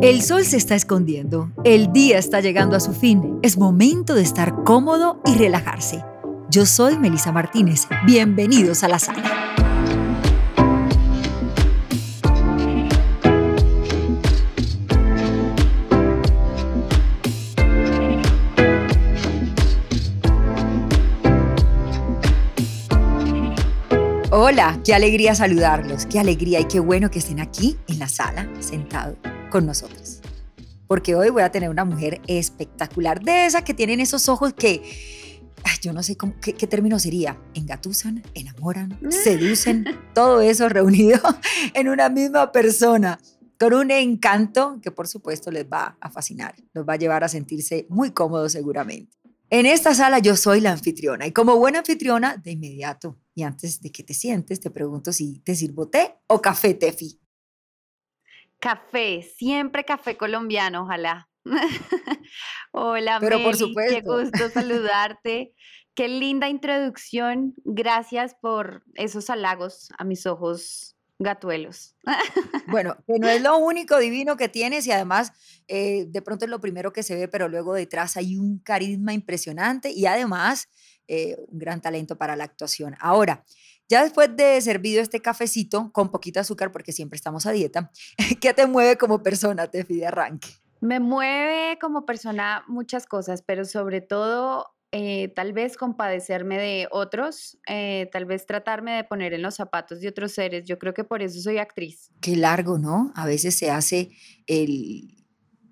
El 0.00 0.22
sol 0.22 0.44
se 0.44 0.56
está 0.56 0.76
escondiendo, 0.76 1.50
el 1.64 1.92
día 1.92 2.18
está 2.18 2.40
llegando 2.40 2.76
a 2.76 2.80
su 2.80 2.92
fin, 2.92 3.40
es 3.42 3.58
momento 3.58 4.14
de 4.14 4.22
estar 4.22 4.62
cómodo 4.62 5.20
y 5.26 5.34
relajarse. 5.34 6.04
Yo 6.48 6.66
soy 6.66 6.96
Melisa 6.96 7.32
Martínez, 7.32 7.88
bienvenidos 8.06 8.84
a 8.84 8.88
la 8.88 9.00
sala. 9.00 9.24
Hola, 24.30 24.80
qué 24.84 24.94
alegría 24.94 25.34
saludarlos, 25.34 26.06
qué 26.06 26.20
alegría 26.20 26.60
y 26.60 26.66
qué 26.66 26.78
bueno 26.78 27.10
que 27.10 27.18
estén 27.18 27.40
aquí 27.40 27.76
en 27.88 27.98
la 27.98 28.08
sala, 28.08 28.48
sentado 28.60 29.16
con 29.48 29.66
nosotros. 29.66 30.20
Porque 30.86 31.14
hoy 31.14 31.30
voy 31.30 31.42
a 31.42 31.50
tener 31.50 31.68
una 31.68 31.84
mujer 31.84 32.20
espectacular, 32.26 33.22
de 33.22 33.46
esas 33.46 33.62
que 33.62 33.74
tienen 33.74 34.00
esos 34.00 34.28
ojos 34.28 34.54
que, 34.54 34.82
yo 35.82 35.92
no 35.92 36.02
sé 36.02 36.16
cómo, 36.16 36.34
qué, 36.40 36.52
término 36.66 36.98
sería, 36.98 37.38
engatusan, 37.54 38.22
enamoran, 38.34 38.98
seducen, 39.10 39.84
todo 40.14 40.40
eso 40.40 40.68
reunido 40.68 41.20
en 41.74 41.88
una 41.88 42.08
misma 42.08 42.52
persona 42.52 43.18
con 43.58 43.74
un 43.74 43.90
encanto 43.90 44.78
que 44.80 44.90
por 44.90 45.08
supuesto 45.08 45.50
les 45.50 45.64
va 45.64 45.96
a 46.00 46.10
fascinar, 46.10 46.54
los 46.72 46.88
va 46.88 46.94
a 46.94 46.96
llevar 46.96 47.24
a 47.24 47.28
sentirse 47.28 47.86
muy 47.88 48.12
cómodos 48.12 48.52
seguramente. 48.52 49.16
En 49.50 49.66
esta 49.66 49.94
sala 49.94 50.18
yo 50.18 50.36
soy 50.36 50.60
la 50.60 50.72
anfitriona 50.72 51.26
y 51.26 51.32
como 51.32 51.56
buena 51.56 51.78
anfitriona, 51.78 52.36
de 52.36 52.52
inmediato, 52.52 53.18
y 53.34 53.44
antes 53.44 53.80
de 53.80 53.90
que 53.90 54.02
te 54.02 54.14
sientes, 54.14 54.60
te 54.60 54.70
pregunto 54.70 55.12
si 55.12 55.38
te 55.40 55.54
sirvo 55.54 55.88
té 55.88 56.16
o 56.26 56.42
café, 56.42 56.74
Tefi. 56.74 57.18
Café, 58.60 59.22
siempre 59.22 59.84
café 59.84 60.16
colombiano, 60.16 60.82
ojalá. 60.82 61.28
Hola, 62.72 63.18
Pero 63.20 63.42
por 63.42 63.56
supuesto. 63.56 63.94
qué 63.94 64.02
gusto 64.02 64.50
saludarte. 64.52 65.54
Qué 65.94 66.08
linda 66.08 66.48
introducción. 66.48 67.54
Gracias 67.64 68.34
por 68.40 68.84
esos 68.94 69.30
halagos 69.30 69.88
a 69.98 70.04
mis 70.04 70.26
ojos 70.26 70.96
gatuelos. 71.18 71.96
Bueno, 72.70 72.98
que 73.06 73.18
no 73.18 73.28
es 73.28 73.40
lo 73.40 73.56
único 73.56 73.96
divino 73.96 74.36
que 74.36 74.50
tienes 74.50 74.86
y 74.86 74.92
además 74.92 75.32
eh, 75.68 76.04
de 76.06 76.20
pronto 76.20 76.44
es 76.44 76.50
lo 76.50 76.60
primero 76.60 76.92
que 76.92 77.02
se 77.02 77.16
ve, 77.16 77.26
pero 77.26 77.48
luego 77.48 77.72
detrás 77.72 78.18
hay 78.18 78.36
un 78.36 78.58
carisma 78.58 79.14
impresionante 79.14 79.90
y 79.90 80.04
además 80.04 80.68
eh, 81.06 81.36
un 81.48 81.58
gran 81.58 81.80
talento 81.80 82.18
para 82.18 82.36
la 82.36 82.44
actuación. 82.44 82.94
Ahora, 83.00 83.42
ya 83.88 84.02
después 84.02 84.34
de 84.36 84.60
servido 84.60 85.00
este 85.00 85.20
cafecito 85.20 85.90
con 85.92 86.10
poquito 86.10 86.40
azúcar, 86.40 86.72
porque 86.72 86.92
siempre 86.92 87.16
estamos 87.16 87.46
a 87.46 87.52
dieta, 87.52 87.90
¿qué 88.40 88.54
te 88.54 88.66
mueve 88.66 88.96
como 88.96 89.22
persona, 89.22 89.66
Tefi, 89.66 89.96
de 89.96 90.06
arranque? 90.06 90.48
Me 90.80 91.00
mueve 91.00 91.78
como 91.80 92.06
persona 92.06 92.64
muchas 92.68 93.06
cosas, 93.06 93.42
pero 93.42 93.64
sobre 93.64 94.00
todo 94.00 94.66
eh, 94.90 95.32
tal 95.34 95.52
vez 95.52 95.76
compadecerme 95.76 96.56
de 96.56 96.88
otros, 96.90 97.58
eh, 97.66 98.08
tal 98.10 98.24
vez 98.24 98.46
tratarme 98.46 98.92
de 98.92 99.04
poner 99.04 99.34
en 99.34 99.42
los 99.42 99.56
zapatos 99.56 100.00
de 100.00 100.08
otros 100.08 100.32
seres. 100.32 100.64
Yo 100.64 100.78
creo 100.78 100.94
que 100.94 101.04
por 101.04 101.20
eso 101.20 101.40
soy 101.40 101.58
actriz. 101.58 102.10
Qué 102.20 102.36
largo, 102.36 102.78
¿no? 102.78 103.12
A 103.14 103.26
veces 103.26 103.54
se 103.54 103.70
hace 103.70 104.10
el, 104.46 105.17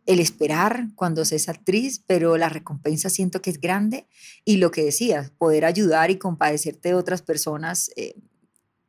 el 0.07 0.21
esperar 0.21 0.87
cuando 0.95 1.25
se 1.25 1.37
actriz, 1.51 2.03
pero 2.07 2.37
la 2.37 2.49
recompensa 2.49 3.11
siento 3.11 3.43
que 3.43 3.51
es 3.51 3.61
grande 3.61 4.07
y 4.45 4.57
lo 4.57 4.71
que 4.71 4.85
decías, 4.85 5.31
poder 5.31 5.65
ayudar 5.65 6.11
y 6.11 6.19
compadecerte 6.19 6.91
de 6.91 6.95
otras 6.95 7.23
personas 7.23 7.91
eh, 7.97 8.15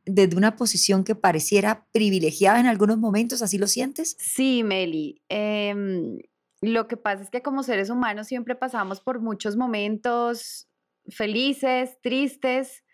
desde 0.06 0.36
una 0.36 0.56
posición 0.56 1.04
que 1.04 1.14
pareciera 1.14 1.86
privilegiada 1.92 2.60
en 2.60 2.66
algunos 2.66 2.98
momentos, 2.98 3.42
¿así 3.42 3.58
lo 3.58 3.66
sientes? 3.66 4.16
Sí, 4.18 4.62
Meli. 4.64 5.20
Em, 5.28 6.18
lo 6.62 6.88
que 6.88 6.96
pasa 6.96 7.22
es 7.22 7.30
que 7.30 7.42
como 7.42 7.62
seres 7.62 7.90
humanos 7.90 8.26
siempre 8.26 8.54
pasamos 8.54 9.00
por 9.00 9.20
muchos 9.20 9.56
momentos 9.56 10.68
felices, 11.08 11.98
tristes, 12.02 12.84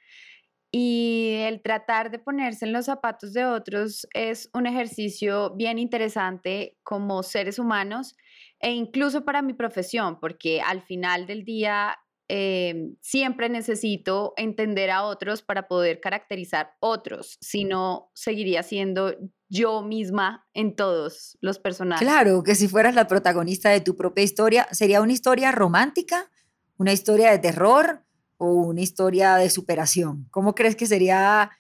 y 0.77 1.37
el 1.47 1.63
tratar 1.63 2.11
de 2.11 2.19
ponerse 2.19 2.65
en 2.65 2.73
los 2.73 2.87
zapatos 2.87 3.33
de 3.33 3.45
otros 3.45 4.09
es 4.13 4.51
un 4.53 4.67
ejercicio 4.67 5.55
bien 5.55 5.79
interesante 5.79 6.77
como 6.83 7.23
seres 7.23 7.61
humanos 7.61 8.17
e 8.59 8.73
incluso 8.73 9.25
para 9.25 9.41
mi 9.41 9.53
profesión, 9.53 10.19
porque 10.19 10.61
al 10.61 10.83
final 10.83 11.29
del 11.29 11.45
día 11.45 11.97
em, 12.27 12.97
siempre 13.01 13.49
necesito 13.49 14.33
entender 14.37 14.91
a 14.91 15.05
otros 15.05 15.43
para 15.43 15.69
poder 15.69 16.01
caracterizar 16.01 16.73
otros, 16.81 17.39
si 17.41 17.63
no 17.63 18.11
seguiría 18.13 18.65
siendo 18.65 19.15
yo 19.49 19.81
misma 19.83 20.45
en 20.55 20.75
todos 20.75 21.39
los 21.41 21.61
personajes. 21.61 22.05
Claro, 22.05 22.43
que 22.43 22.57
si 22.57 22.67
fueras 22.67 22.97
la 22.97 23.07
protagonista 23.07 23.71
de 23.71 23.81
tu 23.81 23.95
propia 23.95 24.25
historia, 24.25 24.67
sería 24.73 25.03
una 25.03 25.13
historia 25.13 25.53
romántica, 25.53 26.33
una 26.79 26.93
historia 26.93 27.31
de 27.31 27.39
terror, 27.39 28.04
una 28.45 28.81
historia 28.81 29.37
de 29.37 29.51
superación? 29.51 30.27
¿Cómo 30.31 30.55
crees 30.55 30.77
que 30.77 30.87
sería 30.87 31.51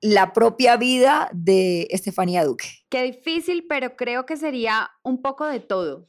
la 0.00 0.32
propia 0.32 0.76
vida 0.76 1.28
de 1.32 1.88
Estefanía 1.90 2.44
Duque? 2.44 2.66
Qué 2.88 3.02
difícil, 3.02 3.66
pero 3.68 3.96
creo 3.96 4.26
que 4.26 4.36
sería 4.36 4.90
un 5.02 5.22
poco 5.22 5.46
de 5.46 5.60
todo. 5.60 6.08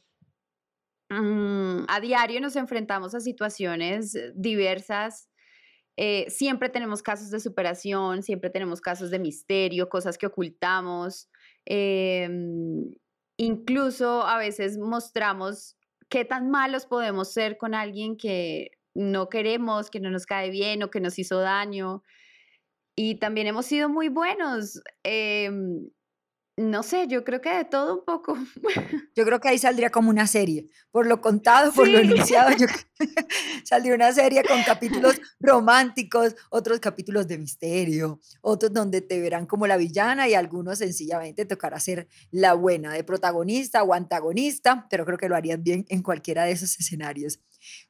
Mm, 1.10 1.84
a 1.88 2.00
diario 2.00 2.40
nos 2.40 2.56
enfrentamos 2.56 3.14
a 3.14 3.20
situaciones 3.20 4.16
diversas. 4.34 5.30
Eh, 5.96 6.26
siempre 6.30 6.68
tenemos 6.68 7.02
casos 7.02 7.30
de 7.30 7.40
superación, 7.40 8.22
siempre 8.22 8.50
tenemos 8.50 8.80
casos 8.80 9.10
de 9.10 9.18
misterio, 9.18 9.88
cosas 9.88 10.18
que 10.18 10.26
ocultamos. 10.26 11.28
Em, 11.64 12.94
incluso 13.36 14.22
a 14.22 14.38
veces 14.38 14.78
mostramos 14.78 15.76
qué 16.08 16.24
tan 16.24 16.50
malos 16.50 16.86
podemos 16.86 17.32
ser 17.32 17.56
con 17.58 17.74
alguien 17.74 18.16
que 18.16 18.77
no 18.98 19.28
queremos, 19.28 19.90
que 19.90 20.00
no 20.00 20.10
nos 20.10 20.26
cae 20.26 20.50
bien 20.50 20.82
o 20.82 20.90
que 20.90 21.00
nos 21.00 21.18
hizo 21.18 21.38
daño. 21.38 22.02
Y 22.96 23.20
también 23.20 23.46
hemos 23.46 23.66
sido 23.66 23.88
muy 23.88 24.08
buenos. 24.08 24.82
Em, 25.04 25.88
no 26.58 26.82
sé, 26.82 27.06
yo 27.06 27.22
creo 27.22 27.40
que 27.40 27.50
de 27.54 27.64
todo 27.64 27.98
un 27.98 28.04
poco. 28.04 28.36
Yo 29.14 29.24
creo 29.24 29.40
que 29.40 29.48
ahí 29.48 29.58
saldría 29.58 29.90
como 29.90 30.10
una 30.10 30.26
serie. 30.26 30.66
Por 30.90 31.06
lo 31.06 31.20
contado, 31.20 31.72
por 31.72 31.88
lo 31.88 32.00
iniciado, 32.00 32.50
yo 32.56 32.66
saldría 33.64 33.94
una 33.94 34.12
serie 34.12 34.42
con 34.44 34.62
capítulos 34.62 35.20
románticos, 35.40 36.34
otros 36.50 36.80
capítulos 36.80 37.26
de 37.26 37.38
misterio, 37.38 38.20
otros 38.40 38.72
donde 38.72 39.00
te 39.00 39.20
verán 39.20 39.46
como 39.46 39.66
la 39.66 39.76
villana 39.76 40.28
y 40.28 40.34
algunos 40.34 40.78
sencillamente 40.78 41.44
tocará 41.46 41.78
ser 41.78 42.08
la 42.30 42.54
buena, 42.54 42.92
de 42.92 43.04
protagonista 43.04 43.82
o 43.82 43.94
antagonista, 43.94 44.86
pero 44.90 45.04
creo 45.04 45.18
que 45.18 45.28
lo 45.28 45.36
harías 45.36 45.62
bien 45.62 45.84
en 45.88 46.02
cualquiera 46.02 46.44
de 46.44 46.52
esos 46.52 46.78
escenarios. 46.78 47.40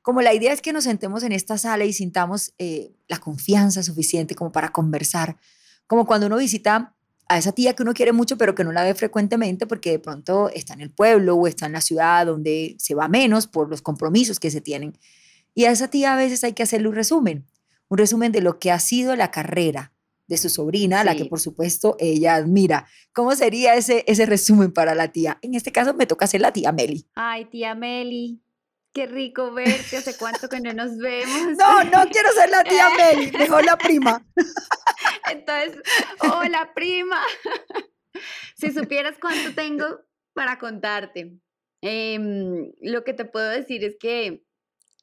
Como 0.02 0.22
la 0.22 0.34
idea 0.34 0.52
es 0.52 0.60
que 0.60 0.72
nos 0.72 0.84
sentemos 0.84 1.22
en 1.22 1.32
esta 1.32 1.58
sala 1.58 1.84
y 1.84 1.92
sintamos 1.92 2.54
eh, 2.58 2.92
la 3.06 3.18
confianza 3.18 3.82
suficiente 3.82 4.34
como 4.34 4.52
para 4.52 4.70
conversar, 4.70 5.36
como 5.86 6.06
cuando 6.06 6.26
uno 6.26 6.36
visita 6.36 6.94
a 7.28 7.38
esa 7.38 7.52
tía 7.52 7.74
que 7.74 7.82
uno 7.82 7.94
quiere 7.94 8.12
mucho 8.12 8.38
pero 8.38 8.54
que 8.54 8.64
no 8.64 8.72
la 8.72 8.84
ve 8.84 8.94
frecuentemente 8.94 9.66
porque 9.66 9.90
de 9.90 9.98
pronto 9.98 10.48
está 10.50 10.74
en 10.74 10.80
el 10.80 10.90
pueblo 10.90 11.36
o 11.36 11.46
está 11.46 11.66
en 11.66 11.72
la 11.72 11.80
ciudad 11.80 12.26
donde 12.26 12.76
se 12.78 12.94
va 12.94 13.08
menos 13.08 13.46
por 13.46 13.68
los 13.68 13.82
compromisos 13.82 14.40
que 14.40 14.50
se 14.50 14.60
tienen. 14.60 14.98
Y 15.54 15.64
a 15.66 15.70
esa 15.70 15.88
tía 15.88 16.14
a 16.14 16.16
veces 16.16 16.44
hay 16.44 16.52
que 16.52 16.62
hacerle 16.62 16.88
un 16.88 16.94
resumen, 16.94 17.44
un 17.88 17.98
resumen 17.98 18.32
de 18.32 18.40
lo 18.40 18.58
que 18.58 18.70
ha 18.70 18.78
sido 18.78 19.16
la 19.16 19.30
carrera 19.30 19.92
de 20.26 20.36
su 20.36 20.50
sobrina, 20.50 21.04
la 21.04 21.16
que 21.16 21.24
por 21.24 21.40
supuesto 21.40 21.96
ella 21.98 22.34
admira. 22.34 22.86
¿Cómo 23.12 23.34
sería 23.34 23.74
ese, 23.74 24.04
ese 24.06 24.26
resumen 24.26 24.72
para 24.72 24.94
la 24.94 25.08
tía? 25.08 25.38
En 25.40 25.54
este 25.54 25.72
caso 25.72 25.94
me 25.94 26.06
toca 26.06 26.26
ser 26.26 26.42
la 26.42 26.52
tía 26.52 26.70
Meli. 26.70 27.06
Ay, 27.14 27.46
tía 27.46 27.74
Meli, 27.74 28.42
qué 28.92 29.06
rico 29.06 29.52
verte, 29.52 29.96
hace 29.96 30.16
cuánto 30.16 30.48
que 30.48 30.60
no 30.60 30.72
nos 30.74 30.96
vemos. 30.98 31.56
No, 31.58 31.84
no 31.84 32.10
quiero 32.10 32.30
ser 32.32 32.50
la 32.50 32.62
tía 32.62 32.88
Meli, 32.96 33.32
mejor 33.32 33.64
la 33.64 33.76
prima. 33.76 34.24
Entonces, 35.30 35.80
hola 36.20 36.72
prima. 36.74 37.20
Si 38.56 38.72
supieras 38.72 39.16
cuánto 39.20 39.54
tengo 39.54 39.84
para 40.32 40.58
contarte. 40.58 41.38
Em, 41.82 42.72
lo 42.80 43.04
que 43.04 43.14
te 43.14 43.24
puedo 43.24 43.48
decir 43.48 43.84
es 43.84 43.96
que 44.00 44.42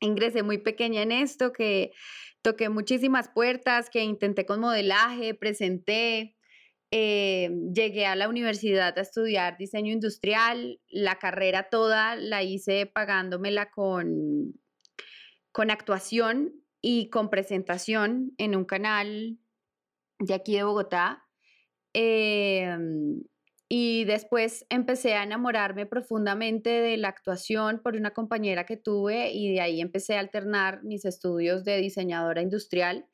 ingresé 0.02 0.44
muy 0.44 0.58
pequeña 0.58 1.02
en 1.02 1.14
esto, 1.14 1.54
que 1.54 1.94
toqué 2.42 2.68
muchísimas 2.68 3.30
puertas, 3.30 3.90
que 3.90 4.04
intenté 4.04 4.46
con 4.46 4.60
modelaje, 4.60 5.34
presenté, 5.34 6.36
eh, 6.92 7.50
llegué 7.74 8.06
a 8.06 8.16
la 8.16 8.28
universidad 8.28 8.98
a 8.98 9.02
estudiar 9.02 9.58
diseño 9.58 9.94
industrial, 9.94 10.80
la 10.90 11.18
carrera 11.18 11.70
toda 11.70 12.16
la 12.16 12.44
hice 12.44 12.86
pagándomela 12.86 13.72
con, 13.72 14.54
con 15.52 15.72
actuación 15.72 16.54
y 16.82 17.10
con 17.10 17.30
presentación 17.30 18.34
en 18.38 18.56
un 18.56 18.66
canal 18.66 19.40
de 20.20 20.34
aquí 20.34 20.56
de 20.56 20.64
Bogotá. 20.64 21.24
Em, 21.94 23.22
y 23.68 24.06
después 24.06 24.66
empecé 24.70 25.16
a 25.16 25.24
enamorarme 25.24 25.86
profundamente 25.86 26.70
de 26.70 26.98
la 26.98 27.08
actuación 27.08 27.82
por 27.84 27.96
una 27.96 28.12
compañera 28.12 28.66
que 28.66 28.78
tuve 28.78 29.32
y 29.32 29.54
de 29.54 29.62
ahí 29.62 29.82
empecé 29.82 30.18
a 30.18 30.20
alternar 30.20 30.84
mis 30.84 31.06
estudios 31.06 31.64
de 31.64 31.78
diseñadora 31.78 32.42
industrial 32.42 33.06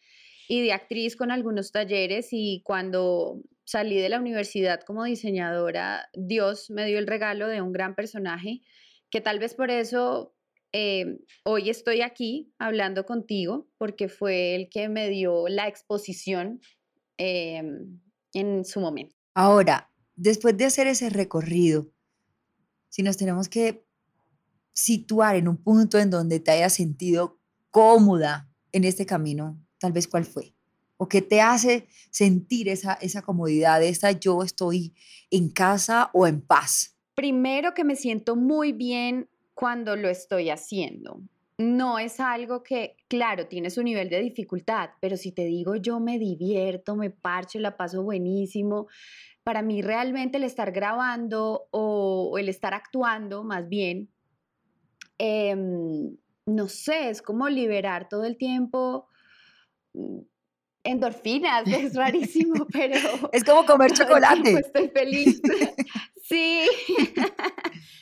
y 0.50 0.62
de 0.62 0.74
actriz 0.74 1.16
con 1.16 1.32
algunos 1.32 1.72
talleres 1.72 2.30
y 2.32 2.62
cuando 2.66 3.42
salí 3.64 3.98
de 3.98 4.10
la 4.10 4.20
universidad 4.20 4.82
como 4.82 5.06
diseñadora, 5.06 6.10
Dios 6.14 6.70
me 6.70 6.86
dio 6.86 7.00
el 7.00 7.08
regalo 7.08 7.48
de 7.48 7.62
un 7.62 7.72
gran 7.72 7.96
personaje 7.96 8.62
que 9.10 9.22
tal 9.22 9.40
vez 9.40 9.54
por 9.54 9.72
eso 9.72 10.34
eh, 10.74 11.18
hoy 11.44 11.70
estoy 11.70 12.02
aquí 12.02 12.54
hablando 12.58 13.06
contigo, 13.06 13.68
porque 13.78 14.08
fue 14.08 14.56
el 14.56 14.70
que 14.70 14.88
me 14.88 15.10
dio 15.10 15.48
la 15.50 15.68
exposición 15.68 16.62
em, 17.18 18.00
en 18.34 18.66
su 18.66 18.80
momento. 18.80 19.16
Ahora, 19.34 19.92
después 20.16 20.58
de 20.58 20.66
hacer 20.66 20.88
ese 20.88 21.10
recorrido, 21.10 21.92
si 22.90 23.04
nos 23.04 23.18
tenemos 23.18 23.48
que 23.50 23.86
situar 24.74 25.36
en 25.36 25.48
un 25.48 25.58
punto 25.58 25.98
en 25.98 26.10
donde 26.10 26.40
te 26.40 26.52
hayas 26.52 26.74
sentido 26.74 27.40
cómoda 27.70 28.50
en 28.72 28.84
este 28.84 29.06
camino, 29.06 29.60
tal 29.80 29.92
vez 29.92 30.08
cuál 30.08 30.26
fue, 30.26 30.54
o 30.98 31.08
qué 31.08 31.22
te 31.22 31.42
hace 31.42 31.88
sentir 32.12 32.70
esa, 32.70 32.94
esa 32.94 33.22
comodidad 33.22 33.80
de 33.80 33.90
esta 33.90 34.12
yo 34.12 34.44
estoy 34.44 34.94
en 35.30 35.50
casa 35.50 36.10
o 36.14 36.28
en 36.28 36.42
paz. 36.42 36.96
Primero 37.16 37.74
que 37.74 37.84
me 37.84 37.96
siento 37.96 38.36
muy 38.36 38.72
bien 38.72 39.30
cuando 39.54 39.96
lo 39.96 40.10
estoy 40.10 40.50
haciendo. 40.50 41.22
No 41.62 42.00
es 42.00 42.20
algo 42.20 42.64
que, 42.64 42.98
claro, 43.08 43.48
tiene 43.48 43.70
su 43.70 43.84
nivel 43.84 44.10
de 44.10 44.22
dificultad, 44.22 44.90
pero 45.00 45.16
si 45.18 45.32
te 45.32 45.46
digo 45.46 45.76
yo 45.76 46.00
me 46.00 46.18
divierto, 46.18 46.96
me 46.96 47.10
parcho, 47.10 47.60
la 47.60 47.78
paso 47.78 48.04
buenísimo, 48.04 48.88
para 49.44 49.62
mí 49.62 49.82
realmente 49.82 50.38
el 50.38 50.44
estar 50.44 50.72
grabando 50.72 51.68
o, 51.72 52.38
el 52.38 52.50
estar 52.50 52.74
actuando 52.74 53.44
más 53.44 53.68
bien, 53.68 54.10
em, 55.18 56.18
no 56.46 56.68
sé, 56.68 57.10
es 57.10 57.22
como 57.22 57.50
liberar 57.50 58.10
todo 58.10 58.26
el 58.26 58.38
tiempo 58.38 59.08
mm, 59.94 60.20
endorfinas, 60.84 61.64
es 61.68 61.96
rarísimo, 61.96 62.66
pero... 62.72 62.98
Es 63.32 63.44
como 63.44 63.66
comer 63.66 63.92
chocolate. 63.94 64.54
Estoy 64.54 64.90
feliz. 64.90 65.42
sí, 66.24 66.62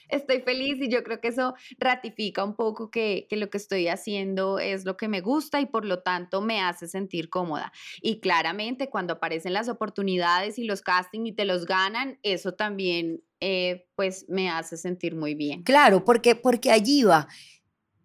estoy 0.09 0.41
feliz 0.41 0.77
y 0.79 0.89
yo 0.89 1.03
creo 1.03 1.19
que 1.21 1.29
eso 1.29 1.53
ratifica 1.77 2.43
un 2.43 2.55
poco 2.55 2.89
que, 2.89 3.27
que, 3.29 3.37
lo 3.37 3.49
que 3.49 3.57
estoy 3.57 3.87
haciendo 3.87 4.59
es 4.59 4.85
lo 4.85 4.97
que 4.97 5.07
me 5.07 5.21
gusta 5.21 5.61
y 5.61 5.65
por 5.65 5.85
lo 5.85 6.01
tanto 6.01 6.41
me 6.41 6.61
hace 6.61 6.87
sentir 6.87 7.29
cómoda. 7.29 7.71
Y 8.01 8.19
claramente 8.19 8.89
cuando 8.89 9.13
aparecen 9.13 9.53
las 9.53 9.69
oportunidades 9.69 10.59
y 10.59 10.63
los 10.63 10.81
castings 10.81 11.29
y 11.29 11.31
te 11.33 11.45
los 11.45 11.65
ganan, 11.65 12.19
eso 12.23 12.53
también 12.53 13.21
eh, 13.41 13.87
pues 13.95 14.25
me 14.27 14.49
hace 14.49 14.75
sentir 14.75 15.15
muy 15.15 15.33
bien. 15.33 15.63
Claro, 15.63 16.03
porque, 16.03 16.35
porque 16.35 16.71
allí 16.71 17.03
va. 17.03 17.27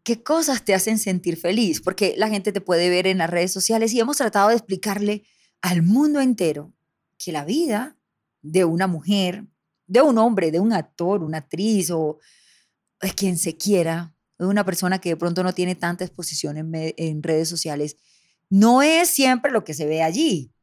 ¿Qué 0.05 0.23
cosas 0.23 0.65
te 0.65 0.75
hacen 0.75 0.99
sentir 0.99 1.37
feliz? 1.37 1.81
Porque 1.81 2.15
la 2.17 2.29
gente 2.29 2.53
te 2.53 2.61
puede 2.61 2.91
ver 2.91 3.07
en 3.07 3.19
las 3.19 3.31
redes 3.31 3.53
sociales 3.53 3.93
y 3.93 4.01
hemos 4.01 4.19
tratado 4.19 4.51
de 4.51 4.57
explicarle 4.57 5.25
al 5.63 5.83
mundo 5.83 6.21
entero 6.21 6.73
que 7.19 7.33
la 7.33 7.45
vida 7.45 7.97
de 8.43 8.65
una 8.67 8.87
mujer, 8.87 9.47
de 9.87 10.03
un 10.03 10.19
hombre, 10.19 10.51
de 10.51 10.61
un 10.61 10.73
actor, 10.73 11.23
una 11.23 11.39
actriz 11.39 11.91
o 11.91 12.19
quien 13.17 13.39
se 13.39 13.57
quiera, 13.57 14.15
de 14.39 14.47
una 14.47 14.65
persona 14.65 15.01
que 15.01 15.11
de 15.11 15.17
pronto 15.17 15.43
no 15.43 15.53
tiene 15.53 15.75
tanta 15.75 16.05
exposición 16.05 16.57
en, 16.57 16.73
en 16.75 17.23
redes 17.23 17.49
sociales, 17.49 17.97
no 18.49 18.83
es 18.83 19.09
siempre 19.09 19.53
lo 19.53 19.65
que 19.65 19.75
se 19.75 19.87
ve 19.87 20.03
allí. 20.03 20.55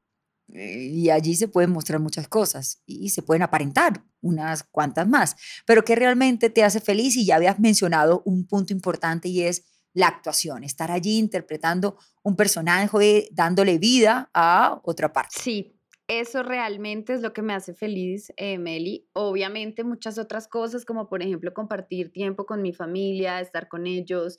Eh, 0.54 0.90
y 0.92 1.10
allí 1.10 1.36
se 1.36 1.48
pueden 1.48 1.72
mostrar 1.72 2.00
muchas 2.00 2.28
cosas 2.28 2.82
y 2.86 3.10
se 3.10 3.22
pueden 3.22 3.42
aparentar 3.42 4.04
unas 4.20 4.64
cuantas 4.64 5.08
más, 5.08 5.36
pero 5.66 5.84
que 5.84 5.96
realmente 5.96 6.50
te 6.50 6.64
hace 6.64 6.82
feliz 6.82 7.16
y 7.16 7.26
ya 7.26 7.38
habías 7.38 7.60
mencionado 7.60 8.22
un 8.26 8.46
punto 8.46 8.74
importante 8.74 9.30
y 9.30 9.44
es 9.44 9.64
la 9.94 10.08
actuación, 10.08 10.64
estar 10.64 10.92
allí 10.92 11.18
interpretando 11.18 11.98
un 12.24 12.36
personaje, 12.36 13.30
dándole 13.32 13.78
vida 13.78 14.30
a 14.34 14.80
otra 14.84 15.12
parte. 15.14 15.36
Sí, 15.42 15.81
eso 16.20 16.44
realmente 16.44 17.14
es 17.14 17.22
lo 17.22 17.32
que 17.32 17.42
me 17.42 17.54
hace 17.54 17.74
feliz, 17.74 18.34
eh, 18.36 18.58
Meli. 18.58 19.08
Obviamente 19.14 19.86
muchas 19.86 20.18
otras 20.18 20.50
cosas, 20.50 20.84
como 20.84 21.08
por 21.08 21.22
ejemplo 21.22 21.54
compartir 21.54 22.12
tiempo 22.12 22.46
con 22.46 22.62
mi 22.62 22.74
familia, 22.74 23.40
estar 23.40 23.70
con 23.70 23.88
ellos, 23.88 24.38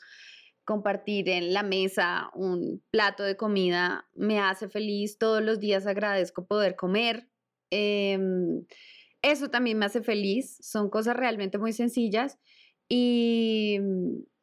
compartir 0.66 1.30
en 1.30 1.54
la 1.54 1.62
mesa 1.62 2.28
un 2.34 2.82
plato 2.90 3.22
de 3.22 3.38
comida 3.38 4.06
me 4.14 4.38
hace 4.38 4.68
feliz. 4.68 5.16
Todos 5.16 5.42
los 5.42 5.60
días 5.60 5.86
agradezco 5.86 6.46
poder 6.46 6.76
comer. 6.76 7.26
Em, 7.70 8.66
eso 9.22 9.48
también 9.48 9.78
me 9.78 9.86
hace 9.86 10.02
feliz. 10.02 10.58
Son 10.60 10.90
cosas 10.90 11.16
realmente 11.16 11.56
muy 11.56 11.72
sencillas. 11.72 12.38
Y, 12.86 13.78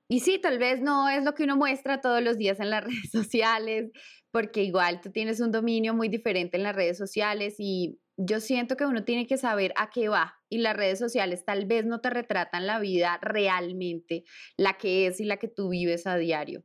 y 0.10 0.22
sí, 0.22 0.40
tal 0.40 0.58
vez 0.58 0.82
no 0.82 1.08
es 1.08 1.24
lo 1.24 1.36
que 1.36 1.44
uno 1.44 1.56
muestra 1.56 2.02
todos 2.02 2.22
los 2.22 2.38
días 2.38 2.60
en 2.60 2.72
las 2.72 2.84
redes 2.86 3.12
sociales, 3.12 3.92
porque 4.32 4.64
igual 4.64 5.02
tú 5.02 5.12
tienes 5.12 5.40
un 5.40 5.52
dominio 5.52 5.94
muy 5.94 6.10
diferente 6.10 6.58
en 6.58 6.64
las 6.64 6.76
redes 6.76 6.98
sociales 6.98 7.56
y 7.60 8.00
yo 8.18 8.40
siento 8.40 8.76
que 8.76 8.86
uno 8.86 9.06
tiene 9.06 9.28
que 9.28 9.38
saber 9.38 9.72
a 9.78 9.90
qué 9.90 10.10
va 10.10 10.36
y 10.50 10.58
las 10.58 10.76
redes 10.76 11.00
sociales 11.00 11.46
tal 11.46 11.66
vez 11.66 11.86
no 11.86 12.02
te 12.02 12.10
retratan 12.10 12.68
la 12.68 12.80
vida 12.80 13.18
realmente, 13.22 14.24
la 14.58 14.78
que 14.78 15.08
es 15.08 15.22
y 15.22 15.26
la 15.26 15.38
que 15.38 15.48
tú 15.48 15.70
vives 15.70 16.06
a 16.06 16.18
diario. 16.18 16.64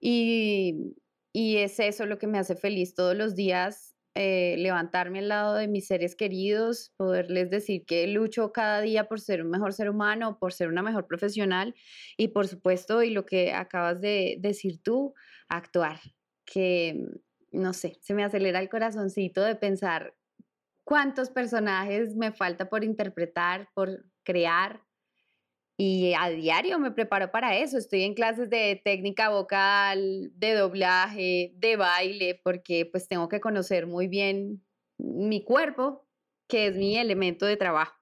Y, 0.00 0.94
es 1.34 1.78
eso 1.80 2.06
lo 2.06 2.18
que 2.18 2.26
me 2.26 2.38
hace 2.38 2.56
feliz 2.56 2.94
todos 2.94 3.14
los 3.14 3.34
días, 3.34 3.94
eh, 4.18 4.56
levantarme 4.56 5.18
al 5.18 5.28
lado 5.28 5.54
de 5.54 5.68
mis 5.68 5.86
seres 5.86 6.16
queridos, 6.16 6.94
poderles 6.96 7.50
decir 7.50 7.84
que 7.84 8.06
lucho 8.06 8.50
cada 8.50 8.80
día 8.80 9.04
por 9.08 9.20
ser 9.20 9.42
un 9.42 9.50
mejor 9.50 9.74
ser 9.74 9.90
humano, 9.90 10.38
por 10.38 10.54
ser 10.54 10.68
una 10.68 10.82
mejor 10.82 11.06
profesional 11.06 11.74
y 12.16 12.28
por 12.28 12.48
supuesto, 12.48 13.02
y 13.02 13.10
lo 13.10 13.26
que 13.26 13.52
acabas 13.52 14.00
de 14.00 14.38
decir 14.40 14.82
tú, 14.82 15.12
actuar, 15.50 16.00
que 16.46 16.98
no 17.52 17.74
sé, 17.74 17.98
se 18.00 18.14
me 18.14 18.24
acelera 18.24 18.58
el 18.60 18.70
corazoncito 18.70 19.42
de 19.42 19.54
pensar 19.54 20.14
cuántos 20.82 21.28
personajes 21.28 22.16
me 22.16 22.32
falta 22.32 22.70
por 22.70 22.84
interpretar, 22.84 23.68
por 23.74 24.06
crear. 24.24 24.85
Y 25.78 26.14
a 26.14 26.30
diario 26.30 26.78
me 26.78 26.90
preparo 26.90 27.30
para 27.30 27.56
eso. 27.56 27.76
Estoy 27.76 28.02
en 28.02 28.14
clases 28.14 28.48
de 28.48 28.80
técnica 28.82 29.28
vocal, 29.28 30.32
de 30.34 30.54
doblaje, 30.54 31.52
de 31.56 31.76
baile, 31.76 32.40
porque 32.42 32.88
pues 32.90 33.08
tengo 33.08 33.28
que 33.28 33.40
conocer 33.40 33.86
muy 33.86 34.08
bien 34.08 34.64
mi 34.98 35.44
cuerpo, 35.44 36.06
que 36.48 36.68
es 36.68 36.76
mi 36.76 36.96
elemento 36.96 37.44
de 37.44 37.56
trabajo. 37.56 37.94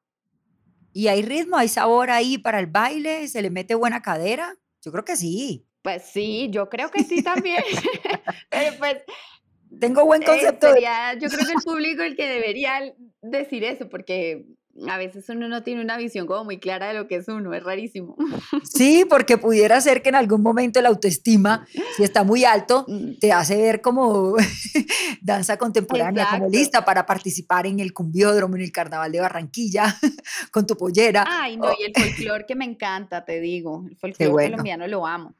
¿Y 0.92 1.08
hay 1.08 1.22
ritmo, 1.22 1.56
hay 1.56 1.66
sabor 1.66 2.10
ahí 2.10 2.38
para 2.38 2.60
el 2.60 2.66
baile? 2.66 3.26
¿Se 3.26 3.42
le 3.42 3.50
mete 3.50 3.74
buena 3.74 4.00
cadera? 4.00 4.54
Yo 4.80 4.92
creo 4.92 5.04
que 5.04 5.16
sí. 5.16 5.66
Pues 5.82 6.04
sí, 6.04 6.48
yo 6.50 6.68
creo 6.68 6.90
que 6.90 7.02
sí 7.02 7.22
también. 7.22 7.62
Pero 8.50 8.76
pues 8.78 8.98
tengo 9.80 10.04
buen 10.04 10.22
concepto. 10.22 10.68
Yo 10.68 11.28
creo 11.28 11.46
que 11.46 11.52
el 11.52 11.62
público 11.64 12.02
el 12.02 12.16
que 12.16 12.28
debería 12.28 12.94
decir 13.20 13.64
eso, 13.64 13.88
porque 13.88 14.46
a 14.88 14.98
veces 14.98 15.28
uno 15.28 15.48
no 15.48 15.62
tiene 15.62 15.80
una 15.80 15.96
visión 15.96 16.26
como 16.26 16.44
muy 16.44 16.58
clara 16.58 16.88
de 16.88 16.94
lo 16.94 17.06
que 17.06 17.16
es 17.16 17.28
uno, 17.28 17.54
es 17.54 17.62
rarísimo. 17.62 18.16
Sí, 18.64 19.04
porque 19.08 19.38
pudiera 19.38 19.80
ser 19.80 20.02
que 20.02 20.08
en 20.08 20.16
algún 20.16 20.42
momento 20.42 20.80
la 20.80 20.88
autoestima, 20.88 21.66
si 21.96 22.02
está 22.02 22.24
muy 22.24 22.44
alto, 22.44 22.84
mm. 22.88 23.18
te 23.20 23.32
hace 23.32 23.56
ver 23.56 23.80
como 23.80 24.34
danza 25.22 25.56
contemporánea, 25.56 26.28
como 26.30 26.48
lista 26.48 26.84
para 26.84 27.06
participar 27.06 27.66
en 27.66 27.78
el 27.80 27.92
cumbiódromo, 27.92 28.56
en 28.56 28.62
el 28.62 28.72
carnaval 28.72 29.12
de 29.12 29.20
Barranquilla, 29.20 29.96
con 30.50 30.66
tu 30.66 30.76
pollera. 30.76 31.24
Ay, 31.26 31.56
no, 31.56 31.70
y 31.78 31.84
el 31.84 31.92
folclore 31.94 32.46
que 32.46 32.56
me 32.56 32.64
encanta, 32.64 33.24
te 33.24 33.40
digo, 33.40 33.84
el 33.88 33.96
folclore 33.96 34.50
colombiano 34.50 34.86
lo 34.88 35.06
amo. 35.06 35.34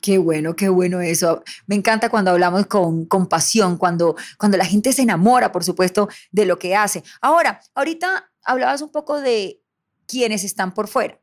Qué 0.00 0.16
bueno, 0.18 0.56
qué 0.56 0.68
bueno 0.68 1.00
eso. 1.00 1.42
Me 1.66 1.74
encanta 1.74 2.08
cuando 2.08 2.30
hablamos 2.30 2.66
con, 2.66 3.04
con 3.04 3.28
pasión, 3.28 3.76
cuando, 3.76 4.16
cuando 4.38 4.56
la 4.56 4.64
gente 4.64 4.92
se 4.92 5.02
enamora, 5.02 5.52
por 5.52 5.62
supuesto, 5.62 6.08
de 6.32 6.46
lo 6.46 6.58
que 6.58 6.74
hace. 6.74 7.02
Ahora, 7.20 7.60
ahorita 7.74 8.29
hablabas 8.50 8.82
un 8.82 8.90
poco 8.90 9.20
de 9.20 9.62
quienes 10.06 10.44
están 10.44 10.74
por 10.74 10.88
fuera, 10.88 11.20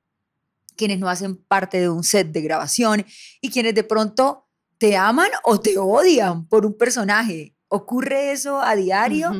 quienes 0.75 0.99
no 0.99 1.09
hacen 1.09 1.35
parte 1.35 1.79
de 1.79 1.89
un 1.89 2.03
set 2.03 2.31
de 2.31 2.41
grabación 2.41 3.05
y 3.41 3.49
quienes 3.49 3.75
de 3.75 3.83
pronto 3.83 4.47
te 4.77 4.95
aman 4.95 5.29
o 5.43 5.59
te 5.59 5.77
odian 5.77 6.47
por 6.47 6.65
un 6.65 6.77
personaje. 6.77 7.55
¿Ocurre 7.67 8.31
eso 8.31 8.61
a 8.61 8.75
diario? 8.75 9.31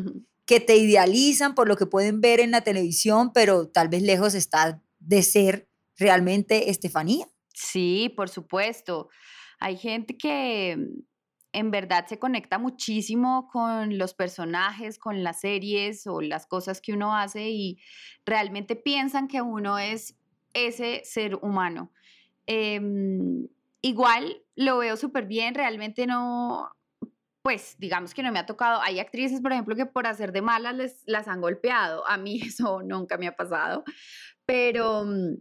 Que 0.46 0.60
te 0.60 0.76
idealizan 0.76 1.56
por 1.56 1.68
lo 1.68 1.78
que 1.78 1.86
pueden 1.86 2.20
ver 2.20 2.40
en 2.40 2.52
la 2.52 2.62
televisión, 2.62 3.32
pero 3.34 3.70
tal 3.70 3.88
vez 3.88 4.02
lejos 4.02 4.34
está 4.34 4.82
de 5.00 5.24
ser 5.24 5.70
realmente 5.96 6.70
Estefanía. 6.70 7.28
Sí, 7.54 8.14
por 8.16 8.30
supuesto. 8.30 9.10
Hay 9.60 9.78
gente 9.78 10.18
que 10.18 10.78
en 11.58 11.72
verdad 11.72 12.06
se 12.06 12.20
conecta 12.20 12.60
muchísimo 12.60 13.48
con 13.52 13.98
los 13.98 14.14
personajes, 14.14 15.00
con 15.00 15.24
las 15.24 15.40
series 15.40 16.06
o 16.06 16.22
las 16.22 16.46
cosas 16.46 16.82
que 16.82 16.94
uno 16.94 17.18
hace 17.18 17.50
y 17.50 17.80
realmente 18.28 18.76
piensan 18.76 19.28
que 19.28 19.42
uno 19.42 19.80
es 19.80 20.16
ese 20.54 21.02
ser 21.04 21.34
humano. 21.42 21.92
Em, 22.46 23.48
igual 23.82 24.44
lo 24.56 24.78
veo 24.78 24.98
súper 24.98 25.26
bien, 25.26 25.56
realmente 25.56 26.06
no, 26.06 26.70
pues 27.42 27.76
digamos 27.80 28.14
que 28.14 28.22
no 28.22 28.32
me 28.32 28.38
ha 28.38 28.46
tocado. 28.46 28.80
Hay 28.84 29.00
actrices, 29.00 29.42
por 29.42 29.52
ejemplo, 29.52 29.76
que 29.76 29.88
por 29.88 30.06
hacer 30.06 30.34
de 30.34 30.44
malas 30.44 30.76
les, 30.76 31.02
las 31.08 31.28
han 31.28 31.42
golpeado. 31.42 32.08
A 32.08 32.18
mí 32.18 32.40
eso 32.46 32.84
nunca 32.84 33.18
me 33.18 33.26
ha 33.26 33.36
pasado, 33.36 33.84
pero 34.46 35.06
mm, 35.06 35.38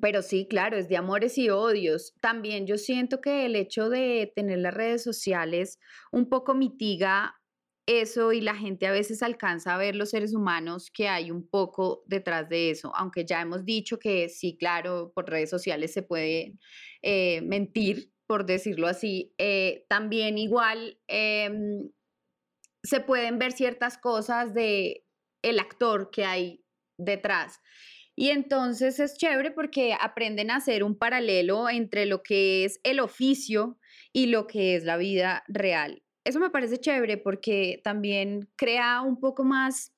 pero 0.00 0.22
sí, 0.22 0.46
claro, 0.48 0.76
es 0.76 0.88
de 0.88 0.96
amores 0.96 1.36
y 1.38 1.50
odios. 1.50 2.14
También 2.20 2.66
yo 2.66 2.78
siento 2.78 3.20
que 3.20 3.46
el 3.46 3.56
hecho 3.56 3.88
de 3.88 4.32
tener 4.34 4.58
las 4.58 4.74
redes 4.74 5.02
sociales 5.02 5.78
un 6.12 6.28
poco 6.28 6.54
mitiga 6.54 7.40
eso 7.86 8.32
y 8.32 8.40
la 8.40 8.54
gente 8.54 8.86
a 8.86 8.92
veces 8.92 9.22
alcanza 9.22 9.74
a 9.74 9.78
ver 9.78 9.96
los 9.96 10.10
seres 10.10 10.34
humanos 10.34 10.90
que 10.92 11.08
hay 11.08 11.30
un 11.30 11.48
poco 11.48 12.04
detrás 12.06 12.48
de 12.48 12.70
eso, 12.70 12.92
aunque 12.94 13.24
ya 13.24 13.40
hemos 13.40 13.64
dicho 13.64 13.98
que 13.98 14.28
sí, 14.28 14.56
claro, 14.56 15.12
por 15.14 15.28
redes 15.28 15.50
sociales 15.50 15.92
se 15.92 16.02
puede 16.02 16.54
eh, 17.02 17.40
mentir, 17.42 18.12
por 18.26 18.46
decirlo 18.46 18.86
así, 18.86 19.34
eh, 19.38 19.86
también 19.88 20.38
igual 20.38 21.00
em, 21.08 21.90
se 22.82 23.00
pueden 23.00 23.38
ver 23.38 23.52
ciertas 23.52 23.98
cosas 23.98 24.54
de 24.54 25.04
el 25.42 25.58
actor 25.58 26.10
que 26.10 26.24
hay 26.24 26.64
detrás. 26.96 27.60
Y 28.20 28.32
entonces 28.32 29.00
es 29.00 29.16
chévere 29.16 29.50
porque 29.50 29.96
aprenden 29.98 30.50
a 30.50 30.56
hacer 30.56 30.84
un 30.84 30.94
paralelo 30.94 31.70
entre 31.70 32.04
lo 32.04 32.22
que 32.22 32.66
es 32.66 32.78
el 32.82 33.00
oficio 33.00 33.78
y 34.12 34.26
lo 34.26 34.46
que 34.46 34.76
es 34.76 34.84
la 34.84 34.98
vida 34.98 35.42
real. 35.48 36.02
Eso 36.22 36.38
me 36.38 36.50
parece 36.50 36.76
chévere 36.76 37.16
porque 37.16 37.80
también 37.82 38.50
crea 38.56 39.00
un 39.00 39.18
poco 39.20 39.42
más 39.42 39.94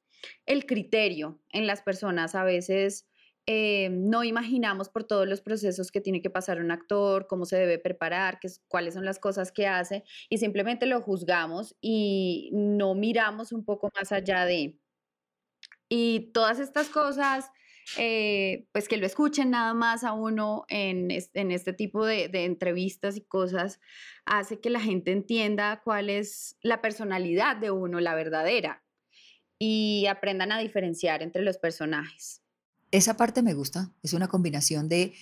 el 0.46 0.66
criterio 0.66 1.40
en 1.50 1.66
las 1.66 1.82
personas. 1.82 2.36
A 2.36 2.44
veces 2.44 3.08
eh, 3.46 3.88
no 3.90 4.22
imaginamos 4.22 4.88
por 4.88 5.02
todos 5.02 5.26
los 5.26 5.40
procesos 5.40 5.90
que 5.90 6.00
tiene 6.00 6.22
que 6.22 6.30
pasar 6.30 6.60
un 6.60 6.70
actor, 6.70 7.26
cómo 7.26 7.44
se 7.44 7.56
debe 7.56 7.80
preparar, 7.80 8.38
qué, 8.38 8.46
cuáles 8.68 8.94
son 8.94 9.04
las 9.04 9.18
cosas 9.18 9.50
que 9.50 9.66
hace 9.66 10.04
y 10.30 10.38
simplemente 10.38 10.86
lo 10.86 11.02
juzgamos 11.02 11.74
y 11.80 12.50
no 12.52 12.94
miramos 12.94 13.50
un 13.50 13.64
poco 13.64 13.90
más 13.98 14.12
allá 14.12 14.44
de... 14.44 14.78
Y 15.88 16.30
todas 16.32 16.60
estas 16.60 16.88
cosas 16.88 17.50
eh, 17.98 18.66
pues 18.72 18.88
que 18.88 18.96
lo 18.96 19.06
escuchen 19.06 19.50
nada 19.50 19.74
más 19.74 20.04
a 20.04 20.12
uno 20.12 20.64
en, 20.68 21.10
este 21.10 21.72
tipo 21.72 22.06
de, 22.06 22.30
entrevistas 22.32 23.16
y 23.16 23.22
cosas, 23.22 23.80
hace 24.24 24.60
que 24.60 24.70
la 24.70 24.80
gente 24.80 25.12
entienda 25.12 25.82
cuál 25.84 26.10
es 26.10 26.56
la 26.62 26.80
personalidad 26.80 27.56
de 27.56 27.70
uno, 27.70 28.00
la 28.00 28.14
verdadera, 28.14 28.82
y 29.58 30.06
aprendan 30.06 30.52
a 30.52 30.58
diferenciar 30.58 31.22
entre 31.22 31.42
los 31.42 31.58
personajes. 31.58 32.42
Esa 32.90 33.16
parte 33.16 33.42
me 33.42 33.54
gusta, 33.54 33.90
es 34.02 34.12
una 34.12 34.28
combinación 34.28 34.88
de 34.88 35.14